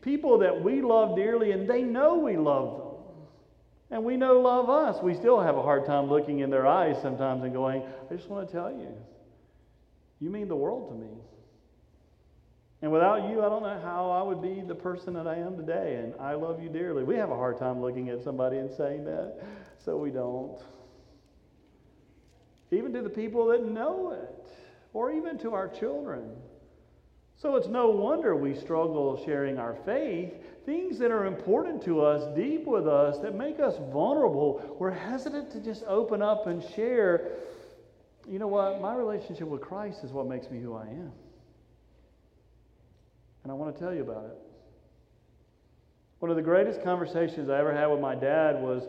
people 0.01 0.39
that 0.39 0.63
we 0.63 0.81
love 0.81 1.17
dearly 1.17 1.53
and 1.53 1.69
they 1.69 1.83
know 1.83 2.17
we 2.17 2.37
love 2.37 2.79
them. 2.79 2.87
And 3.93 4.05
we 4.05 4.17
know 4.17 4.39
love 4.41 4.71
us. 4.71 5.03
We 5.03 5.15
still 5.15 5.41
have 5.41 5.57
a 5.57 5.63
hard 5.63 5.85
time 5.85 6.09
looking 6.09 6.39
in 6.39 6.49
their 6.49 6.67
eyes 6.67 6.97
sometimes 7.03 7.43
and 7.43 7.53
going, 7.53 7.83
I 8.11 8.15
just 8.15 8.29
want 8.29 8.47
to 8.47 8.53
tell 8.53 8.71
you, 8.71 8.95
you 10.21 10.31
mean 10.31 10.49
the 10.49 10.57
world 10.57 10.91
to 10.91 10.95
me. 10.95 11.11
And 12.83 12.91
without 12.93 13.29
you, 13.29 13.45
I 13.45 13.49
don't 13.49 13.63
know 13.63 13.81
how 13.83 14.11
I 14.11 14.23
would 14.23 14.41
be 14.41 14.63
the 14.67 14.75
person 14.75 15.13
that 15.15 15.27
I 15.27 15.37
am 15.37 15.57
today. 15.57 15.97
And 15.97 16.15
I 16.19 16.35
love 16.35 16.63
you 16.63 16.71
dearly. 16.71 17.03
We 17.03 17.17
have 17.17 17.31
a 17.31 17.37
hard 17.37 17.59
time 17.59 17.83
looking 17.83 18.09
at 18.09 18.23
somebody 18.23 18.57
and 18.59 18.71
saying 18.71 19.05
that, 19.05 19.43
so 19.85 19.99
we 19.99 20.11
don't 20.11 20.59
even 22.71 22.93
to 22.93 23.03
the 23.03 23.11
people 23.11 23.47
that 23.47 23.65
know 23.65 24.13
it, 24.13 24.53
or 24.93 25.13
even 25.13 25.39
to 25.39 25.55
our 25.55 25.69
children. 25.69 26.31
So 27.37 27.57
it's 27.57 27.69
no 27.69 27.89
wonder 27.89 28.37
we 28.37 28.55
struggle 28.55 29.23
sharing 29.25 29.59
our 29.59 29.75
faith. 29.87 30.35
Things 30.67 30.99
that 30.99 31.11
are 31.11 31.25
important 31.25 31.83
to 31.85 32.03
us, 32.03 32.37
deep 32.37 32.67
with 32.67 32.87
us, 32.87 33.19
that 33.21 33.35
make 33.35 33.61
us 33.61 33.77
vulnerable, 33.91 34.77
we're 34.79 34.91
hesitant 34.91 35.51
to 35.53 35.61
just 35.61 35.83
open 35.85 36.21
up 36.21 36.47
and 36.47 36.63
share. 36.63 37.31
You 38.29 38.39
know 38.39 38.47
what? 38.47 38.83
My 38.83 38.95
relationship 38.95 39.49
with 39.49 39.63
Christ 39.63 40.05
is 40.05 40.13
what 40.13 40.27
makes 40.27 40.51
me 40.51 40.61
who 40.61 40.75
I 40.75 40.83
am. 40.83 41.13
And 43.43 43.51
I 43.51 43.55
want 43.55 43.75
to 43.75 43.81
tell 43.81 43.95
you 43.95 44.03
about 44.03 44.27
it. 44.27 44.37
One 46.19 46.31
of 46.31 46.37
the 46.37 46.43
greatest 46.43 46.85
conversations 46.85 47.49
I 47.49 47.59
ever 47.59 47.75
had 47.75 47.87
with 47.87 48.01
my 48.01 48.15
dad 48.15 48.61
was 48.61 48.87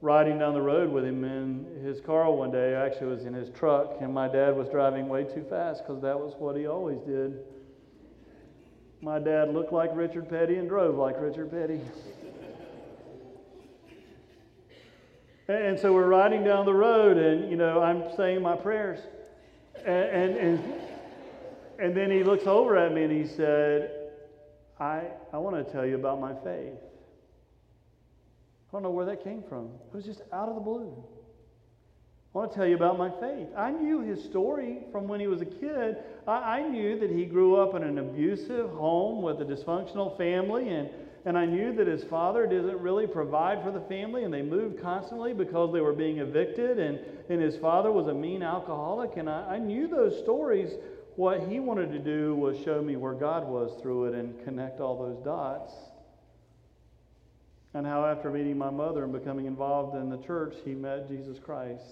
riding 0.00 0.38
down 0.38 0.54
the 0.54 0.60
road 0.60 0.90
with 0.90 1.04
him 1.04 1.24
in 1.24 1.66
his 1.82 2.00
car 2.00 2.30
one 2.30 2.50
day. 2.50 2.74
Actually, 2.74 3.08
was 3.08 3.24
in 3.24 3.34
his 3.34 3.50
truck, 3.50 3.96
and 4.00 4.12
my 4.12 4.28
dad 4.28 4.56
was 4.56 4.68
driving 4.68 5.08
way 5.08 5.24
too 5.24 5.44
fast 5.48 5.82
because 5.86 6.02
that 6.02 6.18
was 6.18 6.34
what 6.38 6.56
he 6.56 6.66
always 6.66 7.00
did. 7.00 7.38
My 9.00 9.18
dad 9.18 9.52
looked 9.52 9.72
like 9.72 9.90
Richard 9.94 10.28
Petty 10.28 10.56
and 10.56 10.68
drove 10.68 10.96
like 10.96 11.16
Richard 11.20 11.50
Petty. 11.50 11.80
and 15.48 15.78
so 15.78 15.92
we're 15.92 16.08
riding 16.08 16.44
down 16.44 16.66
the 16.66 16.74
road, 16.74 17.16
and 17.16 17.50
you 17.50 17.56
know, 17.56 17.82
I'm 17.82 18.04
saying 18.16 18.42
my 18.42 18.56
prayers, 18.56 19.00
and 19.84 19.88
and 19.88 20.36
and, 20.36 20.64
and 21.78 21.96
then 21.96 22.10
he 22.10 22.22
looks 22.22 22.46
over 22.46 22.76
at 22.76 22.92
me 22.92 23.04
and 23.04 23.12
he 23.12 23.26
said, 23.26 24.10
"I 24.80 25.02
I 25.32 25.38
want 25.38 25.56
to 25.56 25.72
tell 25.72 25.86
you 25.86 25.94
about 25.94 26.20
my 26.20 26.34
faith." 26.42 26.74
I 28.68 28.72
don't 28.72 28.82
know 28.82 28.90
where 28.90 29.06
that 29.06 29.22
came 29.22 29.42
from. 29.48 29.70
It 29.86 29.94
was 29.94 30.04
just 30.04 30.22
out 30.32 30.48
of 30.48 30.54
the 30.56 30.60
blue. 30.60 31.04
I 32.34 32.38
want 32.38 32.52
to 32.52 32.58
tell 32.58 32.66
you 32.66 32.74
about 32.74 32.98
my 32.98 33.08
faith. 33.08 33.48
I 33.56 33.70
knew 33.70 34.00
his 34.00 34.22
story 34.22 34.80
from 34.92 35.08
when 35.08 35.20
he 35.20 35.26
was 35.26 35.40
a 35.40 35.46
kid. 35.46 35.96
I, 36.26 36.58
I, 36.58 36.68
knew 36.68 36.98
that 36.98 37.10
he 37.10 37.24
grew 37.24 37.56
up 37.56 37.74
in 37.74 37.82
an 37.82 37.96
abusive 37.96 38.68
home 38.72 39.22
with 39.22 39.40
a 39.40 39.44
dysfunctional 39.46 40.18
family, 40.18 40.68
and, 40.68 40.90
and 41.24 41.38
I 41.38 41.46
knew 41.46 41.74
that 41.76 41.86
his 41.86 42.04
father 42.04 42.46
didn't 42.46 42.78
really 42.78 43.06
provide 43.06 43.62
for 43.62 43.70
the 43.70 43.80
family, 43.80 44.24
and 44.24 44.34
they 44.34 44.42
moved 44.42 44.82
constantly 44.82 45.32
because 45.32 45.72
they 45.72 45.80
were 45.80 45.94
being 45.94 46.18
evicted, 46.18 46.78
and, 46.78 46.98
and 47.30 47.40
his 47.40 47.56
father 47.56 47.90
was 47.90 48.08
a 48.08 48.14
mean 48.14 48.42
alcoholic. 48.42 49.16
And 49.16 49.30
I, 49.30 49.54
I 49.54 49.58
knew 49.58 49.88
those 49.88 50.18
stories. 50.18 50.72
What 51.14 51.48
he 51.48 51.58
wanted 51.58 51.90
to 51.92 51.98
do 51.98 52.34
was 52.34 52.62
show 52.62 52.82
me 52.82 52.96
where 52.96 53.14
God 53.14 53.48
was 53.48 53.80
through 53.80 54.06
it 54.06 54.14
and 54.14 54.44
connect 54.44 54.82
all 54.82 54.98
those 54.98 55.24
dots 55.24 55.72
and 57.76 57.86
how 57.86 58.06
after 58.06 58.30
meeting 58.30 58.56
my 58.56 58.70
mother 58.70 59.04
and 59.04 59.12
becoming 59.12 59.44
involved 59.44 59.96
in 59.96 60.08
the 60.08 60.16
church, 60.26 60.54
he 60.64 60.72
met 60.72 61.06
Jesus 61.08 61.38
Christ. 61.38 61.84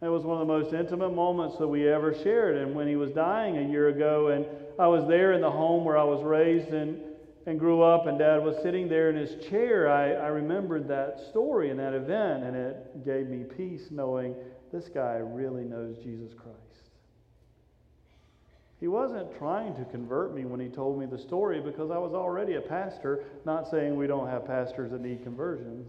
It 0.00 0.06
was 0.06 0.22
one 0.22 0.40
of 0.40 0.46
the 0.46 0.52
most 0.52 0.72
intimate 0.72 1.10
moments 1.10 1.58
that 1.58 1.66
we 1.66 1.88
ever 1.88 2.14
shared. 2.22 2.56
And 2.56 2.76
when 2.76 2.86
he 2.86 2.94
was 2.94 3.10
dying 3.10 3.58
a 3.58 3.68
year 3.68 3.88
ago, 3.88 4.28
and 4.28 4.46
I 4.78 4.86
was 4.86 5.08
there 5.08 5.32
in 5.32 5.40
the 5.40 5.50
home 5.50 5.84
where 5.84 5.98
I 5.98 6.04
was 6.04 6.22
raised 6.22 6.68
and, 6.68 7.00
and 7.46 7.58
grew 7.58 7.82
up, 7.82 8.06
and 8.06 8.16
dad 8.16 8.44
was 8.44 8.54
sitting 8.62 8.88
there 8.88 9.10
in 9.10 9.16
his 9.16 9.44
chair, 9.46 9.90
I, 9.90 10.12
I 10.12 10.28
remembered 10.28 10.86
that 10.86 11.18
story 11.28 11.70
and 11.70 11.80
that 11.80 11.92
event, 11.92 12.44
and 12.44 12.54
it 12.54 13.04
gave 13.04 13.26
me 13.26 13.42
peace 13.42 13.88
knowing 13.90 14.36
this 14.72 14.88
guy 14.88 15.16
really 15.16 15.64
knows 15.64 15.96
Jesus 15.96 16.32
Christ. 16.32 16.69
He 18.80 18.88
wasn't 18.88 19.36
trying 19.36 19.76
to 19.76 19.84
convert 19.84 20.34
me 20.34 20.46
when 20.46 20.58
he 20.58 20.68
told 20.68 20.98
me 20.98 21.04
the 21.04 21.18
story 21.18 21.60
because 21.60 21.90
I 21.90 21.98
was 21.98 22.14
already 22.14 22.54
a 22.54 22.62
pastor, 22.62 23.24
not 23.44 23.70
saying 23.70 23.94
we 23.94 24.06
don't 24.06 24.26
have 24.26 24.46
pastors 24.46 24.90
that 24.92 25.02
need 25.02 25.22
conversion. 25.22 25.84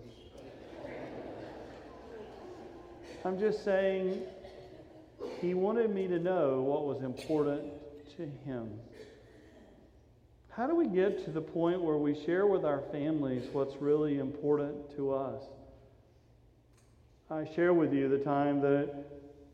I'm 3.24 3.40
just 3.40 3.64
saying 3.64 4.22
he 5.40 5.54
wanted 5.54 5.94
me 5.94 6.08
to 6.08 6.20
know 6.20 6.62
what 6.62 6.86
was 6.86 7.02
important 7.02 7.64
to 8.18 8.24
him. 8.46 8.70
How 10.50 10.68
do 10.68 10.76
we 10.76 10.88
get 10.88 11.24
to 11.26 11.32
the 11.32 11.42
point 11.42 11.82
where 11.82 11.96
we 11.96 12.14
share 12.26 12.46
with 12.46 12.66
our 12.66 12.82
families 12.92 13.48
what's 13.54 13.78
really 13.78 14.20
important 14.20 14.94
to 14.98 15.14
us? 15.14 15.42
I 17.30 17.48
share 17.56 17.74
with 17.74 17.94
you 17.94 18.10
the 18.10 18.18
time 18.18 18.60
that 18.62 18.94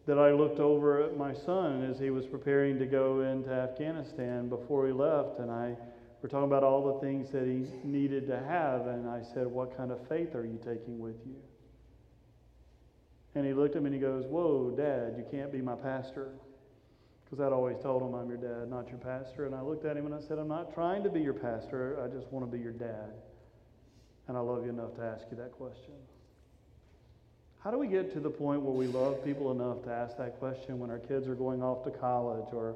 that 0.08 0.18
I 0.18 0.32
looked 0.32 0.60
over 0.60 1.04
at 1.04 1.18
my 1.18 1.34
son 1.34 1.84
as 1.84 2.00
he 2.00 2.10
was 2.10 2.26
preparing 2.26 2.80
to 2.80 2.86
go 2.86 3.22
into 3.22 3.52
Afghanistan 3.52 4.48
before 4.48 4.88
he 4.88 4.94
left, 4.94 5.40
and 5.40 5.52
I 5.52 5.76
were 6.22 6.30
talking 6.30 6.46
about 6.48 6.64
all 6.64 6.94
the 6.94 7.00
things 7.02 7.30
that 7.32 7.46
he 7.46 7.68
needed 7.84 8.26
to 8.28 8.40
have, 8.40 8.88
and 8.88 9.08
I 9.08 9.22
said, 9.22 9.46
"What 9.46 9.76
kind 9.78 9.92
of 9.92 10.08
faith 10.08 10.34
are 10.34 10.46
you 10.46 10.58
taking 10.64 10.98
with 11.00 11.18
you?" 11.26 11.36
And 13.36 13.46
he 13.46 13.54
looked 13.54 13.76
at 13.76 13.84
me 13.84 13.88
and 13.88 13.96
he 13.96 14.02
goes, 14.02 14.26
"Whoa, 14.26 14.72
Dad, 14.72 15.16
you 15.18 15.26
can't 15.30 15.52
be 15.52 15.62
my 15.62 15.76
pastor." 15.76 16.32
Because 17.30 17.46
I'd 17.46 17.52
always 17.52 17.78
told 17.80 18.02
him, 18.02 18.16
I'm 18.16 18.30
your 18.30 18.38
dad, 18.38 18.70
not 18.70 18.88
your 18.88 19.00
pastor. 19.00 19.46
And 19.46 19.54
I 19.54 19.62
looked 19.62 19.84
at 19.84 19.98
him 19.98 20.06
and 20.06 20.16
I 20.16 20.22
said, 20.22 20.40
I'm 20.40 20.48
not 20.48 20.74
trying 20.74 21.04
to 21.04 21.10
be 21.10 21.20
your 21.20 21.34
pastor. 21.34 22.02
I 22.02 22.08
just 22.08 22.32
want 22.32 22.50
to 22.50 22.58
be 22.58 22.64
your 22.64 22.72
dad. 22.72 23.12
And 24.30 24.38
I 24.38 24.40
love 24.40 24.64
you 24.64 24.70
enough 24.70 24.96
to 24.96 25.02
ask 25.02 25.26
you 25.30 25.36
that 25.36 25.52
question. 25.52 25.94
How 27.64 27.72
do 27.72 27.78
we 27.78 27.88
get 27.88 28.14
to 28.14 28.20
the 28.20 28.30
point 28.30 28.62
where 28.62 28.74
we 28.74 28.88
love 28.88 29.24
people 29.26 29.52
enough 29.52 29.84
to 29.84 29.92
ask 29.92 30.18
that 30.18 30.40
question 30.40 30.80
when 30.80 30.90
our 30.90 31.00
kids 31.00 31.28
are 31.28 31.36
going 31.36 31.64
off 31.64 31.84
to 31.86 31.92
college 31.92 32.48
or 32.54 32.76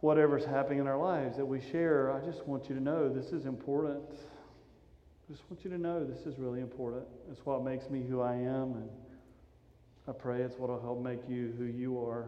whatever's 0.00 0.44
happening 0.44 0.78
in 0.78 0.86
our 0.86 0.98
lives 0.98 1.36
that 1.36 1.44
we 1.44 1.60
share? 1.60 2.12
I 2.12 2.24
just 2.24 2.46
want 2.46 2.68
you 2.68 2.76
to 2.76 2.80
know 2.80 3.12
this 3.12 3.32
is 3.32 3.44
important. 3.44 4.04
I 4.10 5.32
just 5.32 5.42
want 5.50 5.64
you 5.64 5.70
to 5.70 5.78
know 5.78 6.04
this 6.04 6.24
is 6.24 6.38
really 6.38 6.60
important. 6.60 7.04
It's 7.30 7.44
what 7.44 7.64
makes 7.64 7.90
me 7.90 8.02
who 8.08 8.20
I 8.20 8.34
am, 8.34 8.74
and 8.74 8.88
I 10.06 10.12
pray 10.12 10.42
it's 10.42 10.58
what 10.58 10.70
will 10.70 10.80
help 10.80 11.02
make 11.02 11.28
you 11.28 11.52
who 11.58 11.64
you 11.64 11.98
are. 11.98 12.26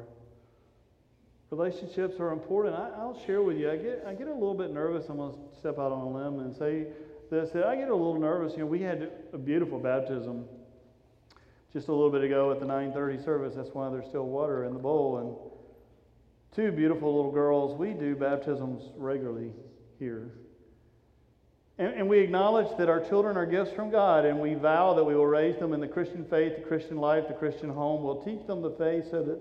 Relationships 1.50 2.18
are 2.18 2.33
important. 2.33 2.74
I, 2.74 3.05
will 3.05 3.20
share 3.24 3.40
with 3.40 3.57
you. 3.57 3.70
I 3.70 3.77
get 3.77 4.05
I 4.07 4.14
get 4.14 4.27
a 4.27 4.33
little 4.33 4.55
bit 4.55 4.72
nervous. 4.72 5.09
I'm 5.09 5.18
to 5.18 5.38
step 5.59 5.79
out 5.79 5.92
on 5.92 6.00
a 6.00 6.11
limb 6.11 6.40
and 6.40 6.57
say 6.57 6.87
this. 7.31 7.50
That 7.50 7.66
I 7.66 7.77
get 7.77 7.88
a 7.88 7.94
little 7.94 8.18
nervous. 8.18 8.55
You 8.55 8.61
know, 8.61 8.66
we 8.66 8.81
had 8.81 9.11
a 9.33 9.38
beautiful 9.38 9.79
baptism 9.79 10.46
just 11.74 11.88
a 11.88 11.92
little 11.92 12.10
bit 12.10 12.22
ago 12.22 12.52
at 12.52 12.60
the 12.60 12.66
9:30 12.66 13.24
service. 13.24 13.54
That's 13.54 13.74
why 13.74 13.90
there's 13.90 14.06
still 14.06 14.26
water 14.26 14.64
in 14.64 14.72
the 14.72 14.78
bowl. 14.78 15.18
And 15.18 15.37
two 16.54 16.70
beautiful 16.70 17.14
little 17.14 17.32
girls. 17.32 17.76
We 17.76 17.92
do 17.92 18.14
baptisms 18.14 18.90
regularly 18.96 19.52
here. 19.98 20.30
And, 21.76 21.92
and, 21.94 22.08
we 22.08 22.20
acknowledge 22.20 22.68
that 22.78 22.88
our 22.88 23.00
children 23.00 23.37
are 23.37 23.46
gifts 23.46 23.72
from 23.72 23.90
God, 23.90 24.24
and 24.24 24.38
we 24.38 24.54
vow 24.54 24.94
that 24.94 25.02
we 25.02 25.16
will 25.16 25.26
raise 25.26 25.58
them 25.58 25.72
in 25.72 25.80
the 25.80 25.88
Christian 25.88 26.24
faith, 26.26 26.54
the 26.54 26.62
Christian 26.62 26.98
life, 26.98 27.26
the 27.26 27.34
Christian 27.34 27.68
home. 27.68 28.04
We'll 28.04 28.22
teach 28.22 28.46
them 28.46 28.62
the 28.62 28.70
faith 28.70 29.06
so 29.10 29.24
that 29.24 29.40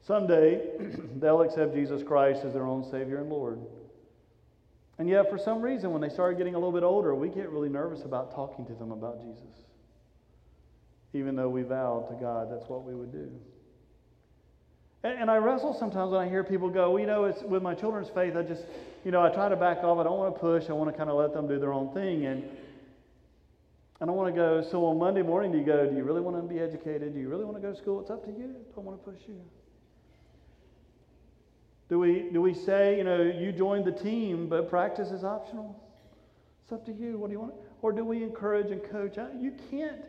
someday 0.00 0.78
they'll 1.16 1.42
accept 1.42 1.74
Jesus 1.74 2.02
Christ 2.02 2.46
as 2.46 2.54
their 2.54 2.64
own 2.64 2.82
Savior 2.90 3.18
and 3.18 3.28
Lord. 3.28 3.60
And 4.96 5.06
yet, 5.06 5.28
for 5.28 5.36
some 5.36 5.60
reason, 5.60 5.92
when 5.92 6.00
they 6.00 6.08
start 6.08 6.38
getting 6.38 6.54
a 6.54 6.58
little 6.58 6.72
bit 6.72 6.84
older, 6.84 7.14
we 7.14 7.28
get 7.28 7.50
really 7.50 7.68
nervous 7.68 8.04
about 8.04 8.34
talking 8.34 8.64
to 8.64 8.72
them 8.72 8.90
about 8.90 9.20
Jesus 9.20 9.64
even 11.14 11.36
though 11.36 11.48
we 11.48 11.62
vowed 11.62 12.08
to 12.08 12.14
God 12.14 12.50
that's 12.50 12.68
what 12.68 12.84
we 12.84 12.94
would 12.94 13.12
do. 13.12 13.30
And, 15.04 15.20
and 15.20 15.30
I 15.30 15.36
wrestle 15.36 15.76
sometimes 15.78 16.10
when 16.10 16.20
I 16.20 16.28
hear 16.28 16.42
people 16.42 16.68
go, 16.70 16.92
well, 16.92 17.00
you 17.00 17.06
know, 17.06 17.24
it's 17.24 17.42
with 17.42 17.62
my 17.62 17.74
children's 17.74 18.08
faith, 18.08 18.34
I 18.36 18.42
just, 18.42 18.62
you 19.04 19.10
know, 19.10 19.22
I 19.22 19.28
try 19.28 19.48
to 19.48 19.56
back 19.56 19.84
off. 19.84 19.98
I 19.98 20.02
don't 20.02 20.18
want 20.18 20.34
to 20.34 20.40
push. 20.40 20.68
I 20.68 20.72
want 20.72 20.90
to 20.90 20.96
kind 20.96 21.10
of 21.10 21.16
let 21.16 21.32
them 21.32 21.46
do 21.46 21.60
their 21.60 21.72
own 21.72 21.92
thing. 21.92 22.24
And 22.24 22.42
I 24.00 24.06
don't 24.06 24.16
want 24.16 24.34
to 24.34 24.38
go, 24.38 24.66
so 24.70 24.84
on 24.86 24.98
Monday 24.98 25.22
morning, 25.22 25.52
do 25.52 25.58
you 25.58 25.64
go, 25.64 25.88
do 25.88 25.94
you 25.94 26.02
really 26.02 26.22
want 26.22 26.36
to 26.36 26.42
be 26.42 26.58
educated? 26.58 27.14
Do 27.14 27.20
you 27.20 27.28
really 27.28 27.44
want 27.44 27.56
to 27.56 27.62
go 27.62 27.72
to 27.72 27.78
school? 27.78 28.00
It's 28.00 28.10
up 28.10 28.24
to 28.24 28.30
you. 28.30 28.56
I 28.56 28.74
don't 28.74 28.84
want 28.84 29.04
to 29.04 29.10
push 29.10 29.20
you. 29.28 29.40
Do 31.90 31.98
we, 31.98 32.30
do 32.32 32.40
we 32.40 32.54
say, 32.54 32.96
you 32.96 33.04
know, 33.04 33.22
you 33.22 33.52
joined 33.52 33.84
the 33.84 33.92
team, 33.92 34.48
but 34.48 34.70
practice 34.70 35.10
is 35.10 35.22
optional? 35.22 35.78
It's 36.62 36.72
up 36.72 36.84
to 36.86 36.92
you. 36.92 37.18
What 37.18 37.26
do 37.26 37.34
you 37.34 37.40
want? 37.40 37.54
Or 37.82 37.92
do 37.92 38.04
we 38.06 38.22
encourage 38.22 38.70
and 38.70 38.82
coach? 38.90 39.18
You 39.38 39.52
can't 39.70 40.00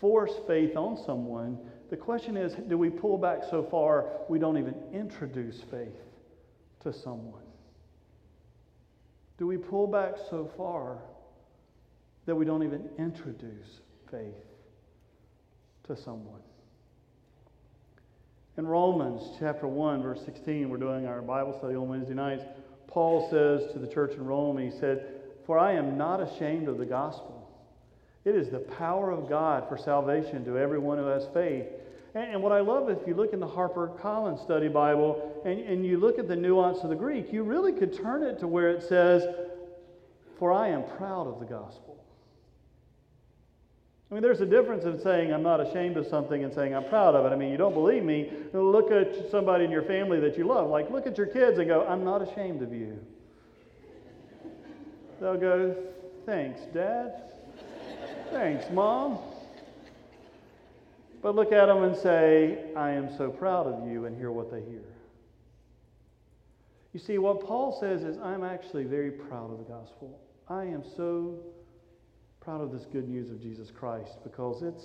force 0.00 0.32
faith 0.46 0.76
on 0.76 0.96
someone. 1.04 1.58
The 1.90 1.96
question 1.96 2.36
is 2.36 2.54
do 2.68 2.78
we 2.78 2.90
pull 2.90 3.18
back 3.18 3.42
so 3.50 3.62
far 3.70 4.06
we 4.28 4.38
don't 4.38 4.58
even 4.58 4.74
introduce 4.92 5.60
faith 5.70 5.96
to 6.82 6.92
someone? 6.92 7.42
Do 9.38 9.46
we 9.46 9.56
pull 9.56 9.86
back 9.86 10.14
so 10.30 10.50
far 10.56 10.98
that 12.26 12.34
we 12.34 12.44
don't 12.44 12.62
even 12.62 12.88
introduce 12.98 13.80
faith 14.10 14.34
to 15.88 15.96
someone? 15.96 16.40
In 18.56 18.66
Romans 18.66 19.36
chapter 19.40 19.66
1, 19.66 20.02
verse 20.02 20.20
16, 20.24 20.68
we're 20.68 20.76
doing 20.76 21.06
our 21.06 21.20
Bible 21.20 21.58
study 21.58 21.74
on 21.74 21.88
Wednesday 21.88 22.14
nights. 22.14 22.44
Paul 22.86 23.28
says 23.28 23.72
to 23.72 23.80
the 23.80 23.92
church 23.92 24.12
in 24.12 24.24
Rome, 24.24 24.58
he 24.58 24.70
said, 24.70 25.04
For 25.44 25.58
I 25.58 25.72
am 25.72 25.98
not 25.98 26.20
ashamed 26.20 26.68
of 26.68 26.78
the 26.78 26.86
gospel 26.86 27.33
it 28.24 28.34
is 28.34 28.48
the 28.48 28.58
power 28.58 29.10
of 29.10 29.28
God 29.28 29.68
for 29.68 29.76
salvation 29.76 30.44
to 30.46 30.58
everyone 30.58 30.98
who 30.98 31.06
has 31.06 31.26
faith. 31.34 31.66
And, 32.14 32.32
and 32.32 32.42
what 32.42 32.52
I 32.52 32.60
love, 32.60 32.88
if 32.88 33.06
you 33.06 33.14
look 33.14 33.32
in 33.32 33.40
the 33.40 33.46
Harper 33.46 33.88
Collins 34.00 34.40
Study 34.40 34.68
Bible 34.68 35.42
and, 35.44 35.60
and 35.60 35.84
you 35.84 35.98
look 35.98 36.18
at 36.18 36.26
the 36.28 36.36
nuance 36.36 36.78
of 36.78 36.88
the 36.88 36.96
Greek, 36.96 37.32
you 37.32 37.42
really 37.42 37.72
could 37.72 37.96
turn 37.96 38.22
it 38.22 38.38
to 38.40 38.48
where 38.48 38.70
it 38.70 38.82
says, 38.82 39.26
For 40.38 40.52
I 40.52 40.68
am 40.68 40.84
proud 40.96 41.26
of 41.26 41.38
the 41.38 41.46
gospel. 41.46 42.02
I 44.10 44.14
mean, 44.14 44.22
there's 44.22 44.40
a 44.40 44.46
difference 44.46 44.84
in 44.84 45.00
saying 45.02 45.32
I'm 45.32 45.42
not 45.42 45.60
ashamed 45.60 45.96
of 45.96 46.06
something 46.06 46.44
and 46.44 46.54
saying 46.54 46.74
I'm 46.74 46.84
proud 46.84 47.14
of 47.14 47.26
it. 47.26 47.34
I 47.34 47.36
mean, 47.36 47.50
you 47.50 47.56
don't 47.56 47.74
believe 47.74 48.04
me, 48.04 48.30
look 48.52 48.90
at 48.90 49.30
somebody 49.30 49.64
in 49.64 49.70
your 49.70 49.82
family 49.82 50.20
that 50.20 50.38
you 50.38 50.46
love. 50.46 50.70
Like, 50.70 50.90
look 50.90 51.06
at 51.06 51.18
your 51.18 51.26
kids 51.26 51.58
and 51.58 51.66
go, 51.66 51.84
I'm 51.86 52.04
not 52.04 52.22
ashamed 52.22 52.62
of 52.62 52.72
you. 52.72 52.98
They'll 55.20 55.36
go, 55.36 55.74
Thanks, 56.26 56.60
Dad. 56.72 57.33
Thanks, 58.30 58.64
Mom. 58.72 59.18
But 61.22 61.34
look 61.34 61.52
at 61.52 61.66
them 61.66 61.84
and 61.84 61.96
say, 61.96 62.72
I 62.76 62.90
am 62.90 63.16
so 63.16 63.30
proud 63.30 63.66
of 63.66 63.88
you, 63.88 64.04
and 64.04 64.16
hear 64.16 64.30
what 64.30 64.50
they 64.50 64.60
hear. 64.60 64.84
You 66.92 67.00
see, 67.00 67.18
what 67.18 67.40
Paul 67.40 67.76
says 67.80 68.02
is, 68.02 68.18
I'm 68.18 68.44
actually 68.44 68.84
very 68.84 69.10
proud 69.10 69.50
of 69.50 69.58
the 69.58 69.64
gospel. 69.64 70.20
I 70.48 70.64
am 70.64 70.84
so 70.96 71.38
proud 72.40 72.60
of 72.60 72.72
this 72.72 72.84
good 72.92 73.08
news 73.08 73.30
of 73.30 73.40
Jesus 73.40 73.70
Christ 73.70 74.18
because 74.22 74.62
it's, 74.62 74.84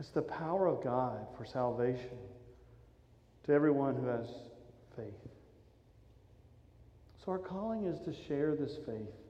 it's 0.00 0.10
the 0.10 0.22
power 0.22 0.66
of 0.66 0.82
God 0.82 1.26
for 1.38 1.44
salvation 1.44 2.18
to 3.46 3.52
everyone 3.52 3.94
who 3.94 4.06
has 4.06 4.26
faith. 4.96 5.14
So, 7.24 7.32
our 7.32 7.38
calling 7.38 7.86
is 7.86 8.00
to 8.00 8.12
share 8.26 8.56
this 8.56 8.76
faith 8.84 9.23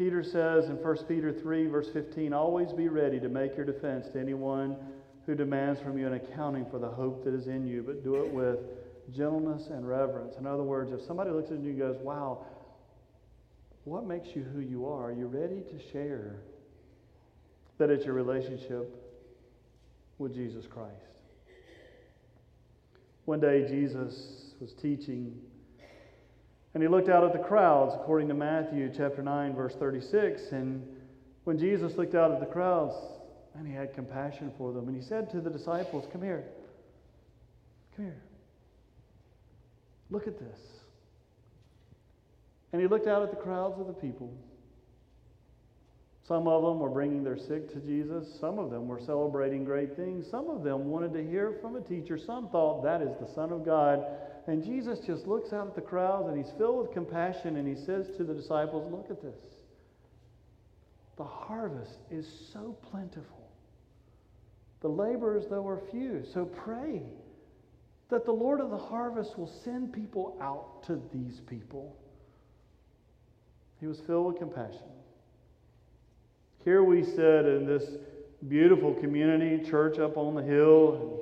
Peter 0.00 0.24
says 0.24 0.70
in 0.70 0.76
1 0.76 0.96
Peter 1.08 1.30
3, 1.30 1.66
verse 1.66 1.90
15, 1.92 2.32
always 2.32 2.72
be 2.72 2.88
ready 2.88 3.20
to 3.20 3.28
make 3.28 3.54
your 3.54 3.66
defense 3.66 4.06
to 4.08 4.18
anyone 4.18 4.74
who 5.26 5.34
demands 5.34 5.78
from 5.78 5.98
you 5.98 6.06
an 6.06 6.14
accounting 6.14 6.64
for 6.70 6.78
the 6.78 6.88
hope 6.88 7.22
that 7.22 7.34
is 7.34 7.48
in 7.48 7.66
you, 7.66 7.82
but 7.82 8.02
do 8.02 8.14
it 8.14 8.32
with 8.32 8.60
gentleness 9.14 9.66
and 9.66 9.86
reverence. 9.86 10.36
In 10.38 10.46
other 10.46 10.62
words, 10.62 10.90
if 10.90 11.02
somebody 11.06 11.28
looks 11.28 11.50
at 11.50 11.58
you 11.58 11.68
and 11.68 11.78
goes, 11.78 11.98
wow, 12.00 12.46
what 13.84 14.06
makes 14.06 14.28
you 14.34 14.42
who 14.42 14.60
you 14.60 14.86
are? 14.86 15.10
Are 15.10 15.12
you 15.12 15.26
ready 15.26 15.60
to 15.60 15.92
share 15.92 16.36
that 17.76 17.90
it's 17.90 18.06
your 18.06 18.14
relationship 18.14 18.96
with 20.16 20.32
Jesus 20.34 20.64
Christ? 20.66 20.94
One 23.26 23.38
day, 23.38 23.68
Jesus 23.68 24.54
was 24.62 24.72
teaching, 24.72 25.38
and 26.74 26.82
he 26.82 26.88
looked 26.88 27.08
out 27.08 27.24
at 27.24 27.32
the 27.32 27.38
crowds, 27.38 27.94
according 27.94 28.28
to 28.28 28.34
Matthew 28.34 28.92
chapter 28.96 29.22
9, 29.22 29.54
verse 29.54 29.74
36. 29.74 30.52
And 30.52 30.86
when 31.44 31.58
Jesus 31.58 31.96
looked 31.96 32.14
out 32.14 32.30
at 32.30 32.40
the 32.40 32.46
crowds, 32.46 32.94
and 33.56 33.66
he 33.66 33.74
had 33.74 33.92
compassion 33.94 34.52
for 34.56 34.72
them, 34.72 34.86
and 34.86 34.96
he 34.96 35.02
said 35.02 35.30
to 35.30 35.40
the 35.40 35.50
disciples, 35.50 36.06
Come 36.12 36.22
here. 36.22 36.44
Come 37.96 38.04
here. 38.04 38.22
Look 40.10 40.28
at 40.28 40.38
this. 40.38 40.58
And 42.72 42.80
he 42.80 42.86
looked 42.86 43.08
out 43.08 43.22
at 43.22 43.30
the 43.30 43.36
crowds 43.36 43.80
of 43.80 43.88
the 43.88 43.92
people. 43.92 44.32
Some 46.28 46.46
of 46.46 46.62
them 46.62 46.78
were 46.78 46.88
bringing 46.88 47.24
their 47.24 47.36
sick 47.36 47.72
to 47.72 47.80
Jesus. 47.80 48.28
Some 48.40 48.60
of 48.60 48.70
them 48.70 48.86
were 48.86 49.00
celebrating 49.00 49.64
great 49.64 49.96
things. 49.96 50.26
Some 50.30 50.48
of 50.48 50.62
them 50.62 50.84
wanted 50.84 51.12
to 51.14 51.28
hear 51.28 51.58
from 51.60 51.74
a 51.74 51.80
teacher. 51.80 52.16
Some 52.16 52.48
thought 52.50 52.84
that 52.84 53.02
is 53.02 53.10
the 53.20 53.26
Son 53.34 53.50
of 53.50 53.64
God. 53.64 54.04
And 54.50 54.64
Jesus 54.64 54.98
just 54.98 55.28
looks 55.28 55.52
out 55.52 55.68
at 55.68 55.74
the 55.76 55.80
crowds 55.80 56.26
and 56.26 56.36
he's 56.36 56.52
filled 56.58 56.82
with 56.82 56.92
compassion 56.92 57.56
and 57.56 57.68
he 57.68 57.80
says 57.84 58.08
to 58.16 58.24
the 58.24 58.34
disciples, 58.34 58.90
Look 58.90 59.08
at 59.08 59.22
this. 59.22 59.38
The 61.16 61.22
harvest 61.22 62.00
is 62.10 62.26
so 62.52 62.76
plentiful. 62.90 63.48
The 64.80 64.88
laborers, 64.88 65.44
though, 65.48 65.68
are 65.68 65.80
few. 65.92 66.24
So 66.34 66.46
pray 66.46 67.00
that 68.08 68.24
the 68.24 68.32
Lord 68.32 68.60
of 68.60 68.70
the 68.70 68.76
harvest 68.76 69.38
will 69.38 69.52
send 69.62 69.92
people 69.92 70.36
out 70.40 70.82
to 70.88 71.00
these 71.14 71.42
people. 71.48 71.96
He 73.78 73.86
was 73.86 74.00
filled 74.00 74.32
with 74.32 74.38
compassion. 74.38 74.90
Here 76.64 76.82
we 76.82 77.04
sit 77.04 77.46
in 77.46 77.66
this 77.66 77.84
beautiful 78.48 78.94
community, 78.94 79.64
church 79.70 80.00
up 80.00 80.16
on 80.16 80.34
the 80.34 80.42
hill. 80.42 81.20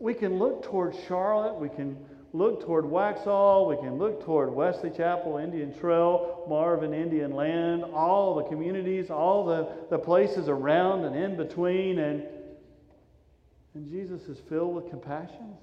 We 0.00 0.14
can 0.14 0.38
look 0.38 0.62
toward 0.62 0.96
Charlotte. 1.06 1.60
We 1.60 1.68
can 1.68 2.07
look 2.32 2.64
toward 2.64 2.84
Waxhaw. 2.84 3.68
We 3.68 3.76
can 3.76 3.98
look 3.98 4.24
toward 4.24 4.52
Wesley 4.52 4.90
Chapel, 4.90 5.38
Indian 5.38 5.76
Trail, 5.78 6.44
Marvin, 6.48 6.92
Indian 6.92 7.32
Land, 7.32 7.84
all 7.84 8.34
the 8.34 8.44
communities, 8.44 9.10
all 9.10 9.44
the, 9.44 9.68
the 9.90 9.98
places 9.98 10.48
around 10.48 11.04
and 11.04 11.16
in 11.16 11.36
between. 11.36 11.98
And, 11.98 12.22
and 13.74 13.88
Jesus 13.88 14.22
is 14.22 14.38
filled 14.48 14.74
with 14.74 14.90
compassion. 14.90 15.54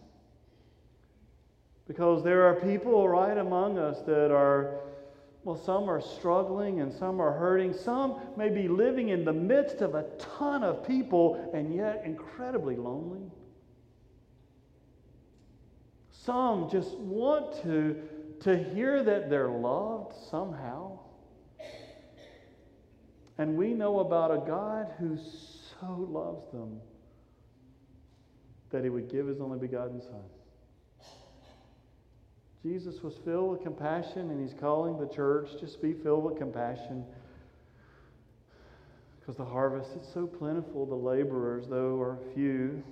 Because 1.87 2.23
there 2.23 2.45
are 2.45 2.55
people 2.55 3.07
right 3.07 3.37
among 3.37 3.77
us 3.77 4.01
that 4.07 4.31
are 4.31 4.81
well, 5.45 5.55
some 5.55 5.87
are 5.91 6.01
struggling 6.01 6.81
and 6.81 6.91
some 6.91 7.21
are 7.21 7.31
hurting. 7.31 7.71
Some 7.71 8.19
may 8.35 8.49
be 8.49 8.67
living 8.67 9.09
in 9.09 9.23
the 9.23 9.31
midst 9.31 9.81
of 9.81 9.93
a 9.93 10.03
ton 10.17 10.63
of 10.63 10.85
people 10.85 11.51
and 11.53 11.73
yet 11.73 12.01
incredibly 12.03 12.75
lonely. 12.75 13.29
Some 16.25 16.69
just 16.71 16.97
want 16.97 17.61
to, 17.61 18.01
to 18.41 18.57
hear 18.57 19.03
that 19.03 19.29
they're 19.29 19.49
loved 19.49 20.15
somehow. 20.31 20.99
And 23.37 23.55
we 23.55 23.73
know 23.73 23.99
about 23.99 24.31
a 24.31 24.37
God 24.47 24.93
who 24.97 25.17
so 25.17 26.07
loves 26.09 26.49
them 26.51 26.79
that 28.71 28.83
he 28.83 28.89
would 28.89 29.09
give 29.09 29.27
his 29.27 29.39
only 29.39 29.59
begotten 29.59 30.01
Son. 30.01 30.23
Jesus 32.63 33.03
was 33.03 33.13
filled 33.23 33.51
with 33.51 33.61
compassion, 33.61 34.31
and 34.31 34.41
he's 34.41 34.57
calling 34.59 34.97
the 34.97 35.13
church 35.13 35.49
just 35.59 35.79
be 35.79 35.93
filled 35.93 36.23
with 36.23 36.37
compassion. 36.37 37.05
Because 39.19 39.35
the 39.35 39.45
harvest 39.45 39.91
is 39.95 40.07
so 40.11 40.25
plentiful, 40.25 40.87
the 40.87 40.95
laborers, 40.95 41.67
though, 41.67 42.01
are 42.01 42.17
few. 42.33 42.83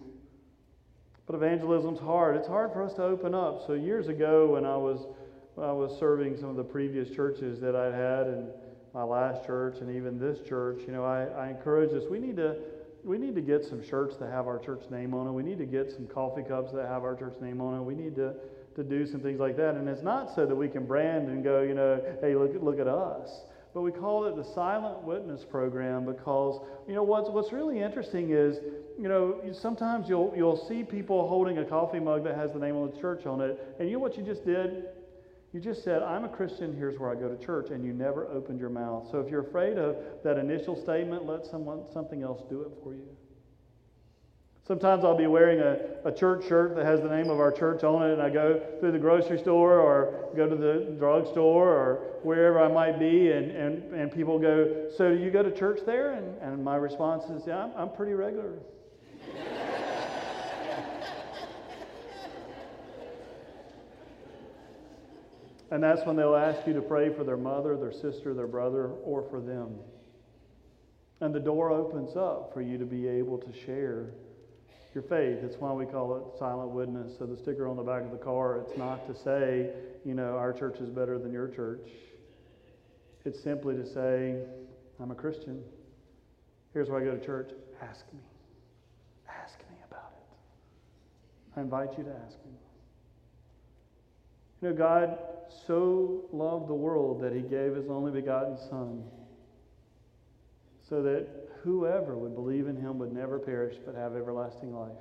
But 1.26 1.36
evangelism's 1.36 2.00
hard. 2.00 2.36
It's 2.36 2.48
hard 2.48 2.74
for 2.74 2.84
us 2.84 2.94
to 2.96 3.04
open 3.04 3.34
up. 3.34 3.66
So 3.66 3.74
years 3.74 4.08
ago, 4.10 4.54
when 4.54 4.66
I 4.66 4.76
was 4.76 5.08
when 5.56 5.68
I 5.68 5.72
was 5.72 5.98
serving 6.00 6.38
some 6.38 6.50
of 6.50 6.56
the 6.56 6.64
previous 6.64 7.10
churches 7.10 7.60
that 7.62 7.76
I 7.76 7.86
had, 7.96 8.28
and 8.28 8.48
my 8.94 9.04
last 9.04 9.46
church, 9.46 9.78
and 9.82 9.96
even 9.96 10.20
this 10.20 10.40
church, 10.48 10.82
you 10.86 10.94
know, 10.94 11.06
I, 11.06 11.26
I 11.26 11.50
encourage 11.50 11.94
us. 11.94 12.04
We 12.10 12.20
need 12.20 12.36
to 12.38 12.58
we 13.04 13.18
need 13.18 13.36
to 13.36 13.42
get 13.42 13.66
some 13.66 13.84
shirts 13.84 14.18
that 14.18 14.32
have 14.32 14.48
our 14.48 14.60
church 14.60 14.84
name 14.90 15.14
on 15.14 15.28
it. 15.28 15.32
We 15.32 15.44
need 15.44 15.58
to 15.60 15.66
get 15.66 15.92
some 15.92 16.08
coffee 16.08 16.44
cups 16.44 16.72
that 16.74 16.88
have 16.88 17.04
our 17.04 17.16
church 17.16 17.36
name 17.42 17.62
on 17.62 17.80
it. 17.80 17.84
We 17.84 17.96
need 17.96 18.16
to 18.16 18.34
to 18.76 18.84
do 18.84 19.06
some 19.06 19.20
things 19.20 19.40
like 19.40 19.56
that. 19.58 19.76
And 19.76 19.88
it's 19.88 20.02
not 20.02 20.34
so 20.34 20.46
that 20.46 20.56
we 20.56 20.68
can 20.68 20.86
brand 20.86 21.30
and 21.30 21.44
go, 21.44 21.62
you 21.62 21.76
know, 21.76 22.02
hey, 22.22 22.36
look, 22.36 22.52
look 22.62 22.80
at 22.80 22.88
us. 22.88 23.30
But 23.74 23.82
we 23.82 23.92
call 23.92 24.26
it 24.26 24.36
the 24.36 24.44
silent 24.44 25.04
witness 25.04 25.44
program 25.44 26.06
because, 26.06 26.62
you 26.88 26.94
know, 26.94 27.02
what's, 27.02 27.30
what's 27.30 27.52
really 27.52 27.80
interesting 27.80 28.30
is, 28.32 28.58
you 29.00 29.10
know, 29.10 29.42
sometimes 29.52 30.08
you'll, 30.08 30.32
you'll 30.36 30.68
see 30.68 30.84
people 30.84 31.28
holding 31.28 31.58
a 31.58 31.66
coffee 31.66 32.00
mug 32.00 32.24
that 32.26 32.36
has 32.36 32.52
the 32.52 32.60
name 32.60 32.76
of 32.76 32.94
the 32.94 33.02
church 33.02 33.26
on 33.26 33.42
it. 33.42 33.76
And 33.80 33.90
you 33.90 33.96
know 33.96 34.00
what 34.00 34.16
you 34.16 34.24
just 34.24 34.46
did? 34.46 34.86
You 35.54 35.60
just 35.60 35.84
said, 35.84 36.04
I'm 36.04 36.24
a 36.24 36.30
Christian, 36.30 36.76
here's 36.76 37.00
where 37.00 37.12
I 37.12 37.16
go 37.16 37.30
to 37.30 37.44
church, 37.44 37.70
and 37.70 37.84
you 37.86 37.94
never 37.94 38.28
opened 38.28 38.60
your 38.60 38.70
mouth. 38.70 39.08
So 39.12 39.20
if 39.20 39.30
you're 39.30 39.48
afraid 39.48 39.78
of 39.78 39.96
that 40.24 40.38
initial 40.38 40.76
statement, 40.76 41.26
let 41.26 41.46
someone, 41.46 41.84
something 41.92 42.24
else 42.24 42.42
do 42.50 42.62
it 42.62 42.72
for 42.84 42.94
you. 42.94 43.08
Sometimes 44.66 45.04
I'll 45.04 45.18
be 45.18 45.28
wearing 45.28 45.60
a, 45.60 45.78
a 46.08 46.12
church 46.12 46.48
shirt 46.48 46.78
that 46.78 46.86
has 46.86 47.02
the 47.02 47.10
name 47.10 47.30
of 47.30 47.38
our 47.38 47.52
church 47.52 47.84
on 47.84 48.10
it, 48.10 48.14
and 48.14 48.22
I 48.22 48.30
go 48.30 48.62
through 48.80 48.94
the 48.94 49.00
grocery 49.00 49.38
store 49.38 49.78
or 49.78 50.30
go 50.38 50.48
to 50.48 50.56
the 50.56 50.96
drugstore 50.98 51.68
or 51.68 51.96
wherever 52.24 52.62
I 52.62 52.70
might 52.70 52.98
be, 52.98 53.32
and, 53.32 53.52
and, 53.52 53.94
and 53.94 54.10
people 54.10 54.40
go, 54.40 54.90
So 54.96 55.14
do 55.14 55.22
you 55.22 55.32
go 55.32 55.44
to 55.44 55.52
church 55.52 55.82
there? 55.86 56.14
And, 56.14 56.38
and 56.42 56.64
my 56.64 56.78
response 56.78 57.26
is, 57.26 57.46
Yeah, 57.46 57.66
I'm, 57.66 57.72
I'm 57.76 57.90
pretty 57.90 58.14
regular. 58.14 58.54
and 65.72 65.84
that's 65.84 66.06
when 66.06 66.16
they'll 66.16 66.38
ask 66.38 66.66
you 66.66 66.72
to 66.72 66.82
pray 66.82 67.14
for 67.14 67.26
their 67.26 67.36
mother, 67.36 67.76
their 67.76 67.92
sister, 67.92 68.34
their 68.34 68.48
brother, 68.48 68.92
or 69.04 69.24
for 69.30 69.42
them. 69.42 69.76
And 71.20 71.36
the 71.36 71.42
door 71.42 71.70
opens 71.70 72.16
up 72.16 72.52
for 72.54 72.62
you 72.62 72.78
to 72.78 72.86
be 72.86 73.10
able 73.10 73.38
to 73.40 73.52
share 73.66 74.14
your 74.94 75.04
faith. 75.04 75.40
It's 75.44 75.58
why 75.58 75.72
we 75.74 75.86
call 75.86 76.16
it 76.16 76.38
silent 76.38 76.72
witness. 76.72 77.18
So 77.18 77.26
the 77.26 77.38
sticker 77.38 77.68
on 77.68 77.76
the 77.76 77.84
back 77.84 78.04
of 78.04 78.12
the 78.12 78.18
car, 78.18 78.58
it's 78.58 78.78
not 78.78 79.08
to 79.08 79.16
say, 79.16 79.70
you 80.06 80.14
know, 80.14 80.38
our 80.38 80.54
church 80.54 80.78
is 80.80 80.90
better 80.90 81.18
than 81.18 81.32
your 81.32 81.48
church. 81.48 81.90
It's 83.26 83.42
simply 83.42 83.76
to 83.76 83.86
say, 83.86 84.44
I'm 85.00 85.12
a 85.12 85.16
Christian. 85.16 85.64
Here's 86.74 86.90
where 86.90 87.02
I 87.02 87.06
go 87.06 87.16
to 87.16 87.26
church. 87.26 87.52
Ask 87.82 88.06
me. 88.14 88.20
Ask 89.30 89.60
me 89.70 89.78
about 89.90 90.12
it. 90.18 91.58
I 91.58 91.62
invite 91.62 91.98
you 91.98 92.04
to 92.04 92.12
ask 92.26 92.38
me. 92.46 92.52
You 94.62 94.70
know, 94.70 94.76
God 94.76 95.18
so 95.68 96.26
loved 96.32 96.68
the 96.68 96.74
world 96.74 97.22
that 97.22 97.34
he 97.34 97.42
gave 97.42 97.76
his 97.76 97.90
only 97.90 98.12
begotten 98.12 98.58
Son 98.70 99.04
so 100.94 101.02
that 101.02 101.26
whoever 101.64 102.16
would 102.16 102.36
believe 102.36 102.68
in 102.68 102.76
him 102.76 103.00
would 103.00 103.12
never 103.12 103.40
perish 103.40 103.76
but 103.84 103.96
have 103.96 104.16
everlasting 104.16 104.76
life. 104.76 104.92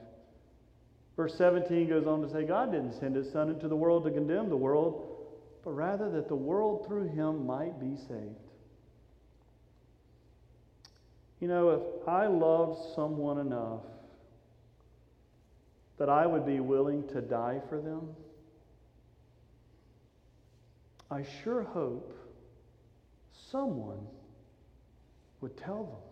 Verse 1.18 1.34
17 1.36 1.86
goes 1.86 2.06
on 2.06 2.22
to 2.22 2.30
say, 2.30 2.44
God 2.44 2.72
didn't 2.72 2.94
send 2.94 3.14
his 3.14 3.30
Son 3.30 3.50
into 3.50 3.68
the 3.68 3.76
world 3.76 4.04
to 4.04 4.10
condemn 4.10 4.48
the 4.48 4.56
world, 4.56 5.18
but 5.62 5.72
rather 5.72 6.08
that 6.12 6.28
the 6.28 6.34
world 6.34 6.86
through 6.86 7.08
him 7.08 7.44
might 7.46 7.78
be 7.78 7.94
saved. 8.08 8.40
You 11.40 11.48
know, 11.48 11.68
if 11.72 12.08
I 12.08 12.26
loved 12.26 12.94
someone 12.94 13.38
enough 13.38 13.82
that 15.98 16.08
I 16.08 16.26
would 16.26 16.46
be 16.46 16.60
willing 16.60 17.06
to 17.08 17.20
die 17.20 17.60
for 17.68 17.78
them, 17.78 18.08
I 21.10 21.26
sure 21.42 21.64
hope 21.64 22.16
someone 23.50 24.06
would 25.42 25.56
tell 25.56 25.84
them. 25.84 26.11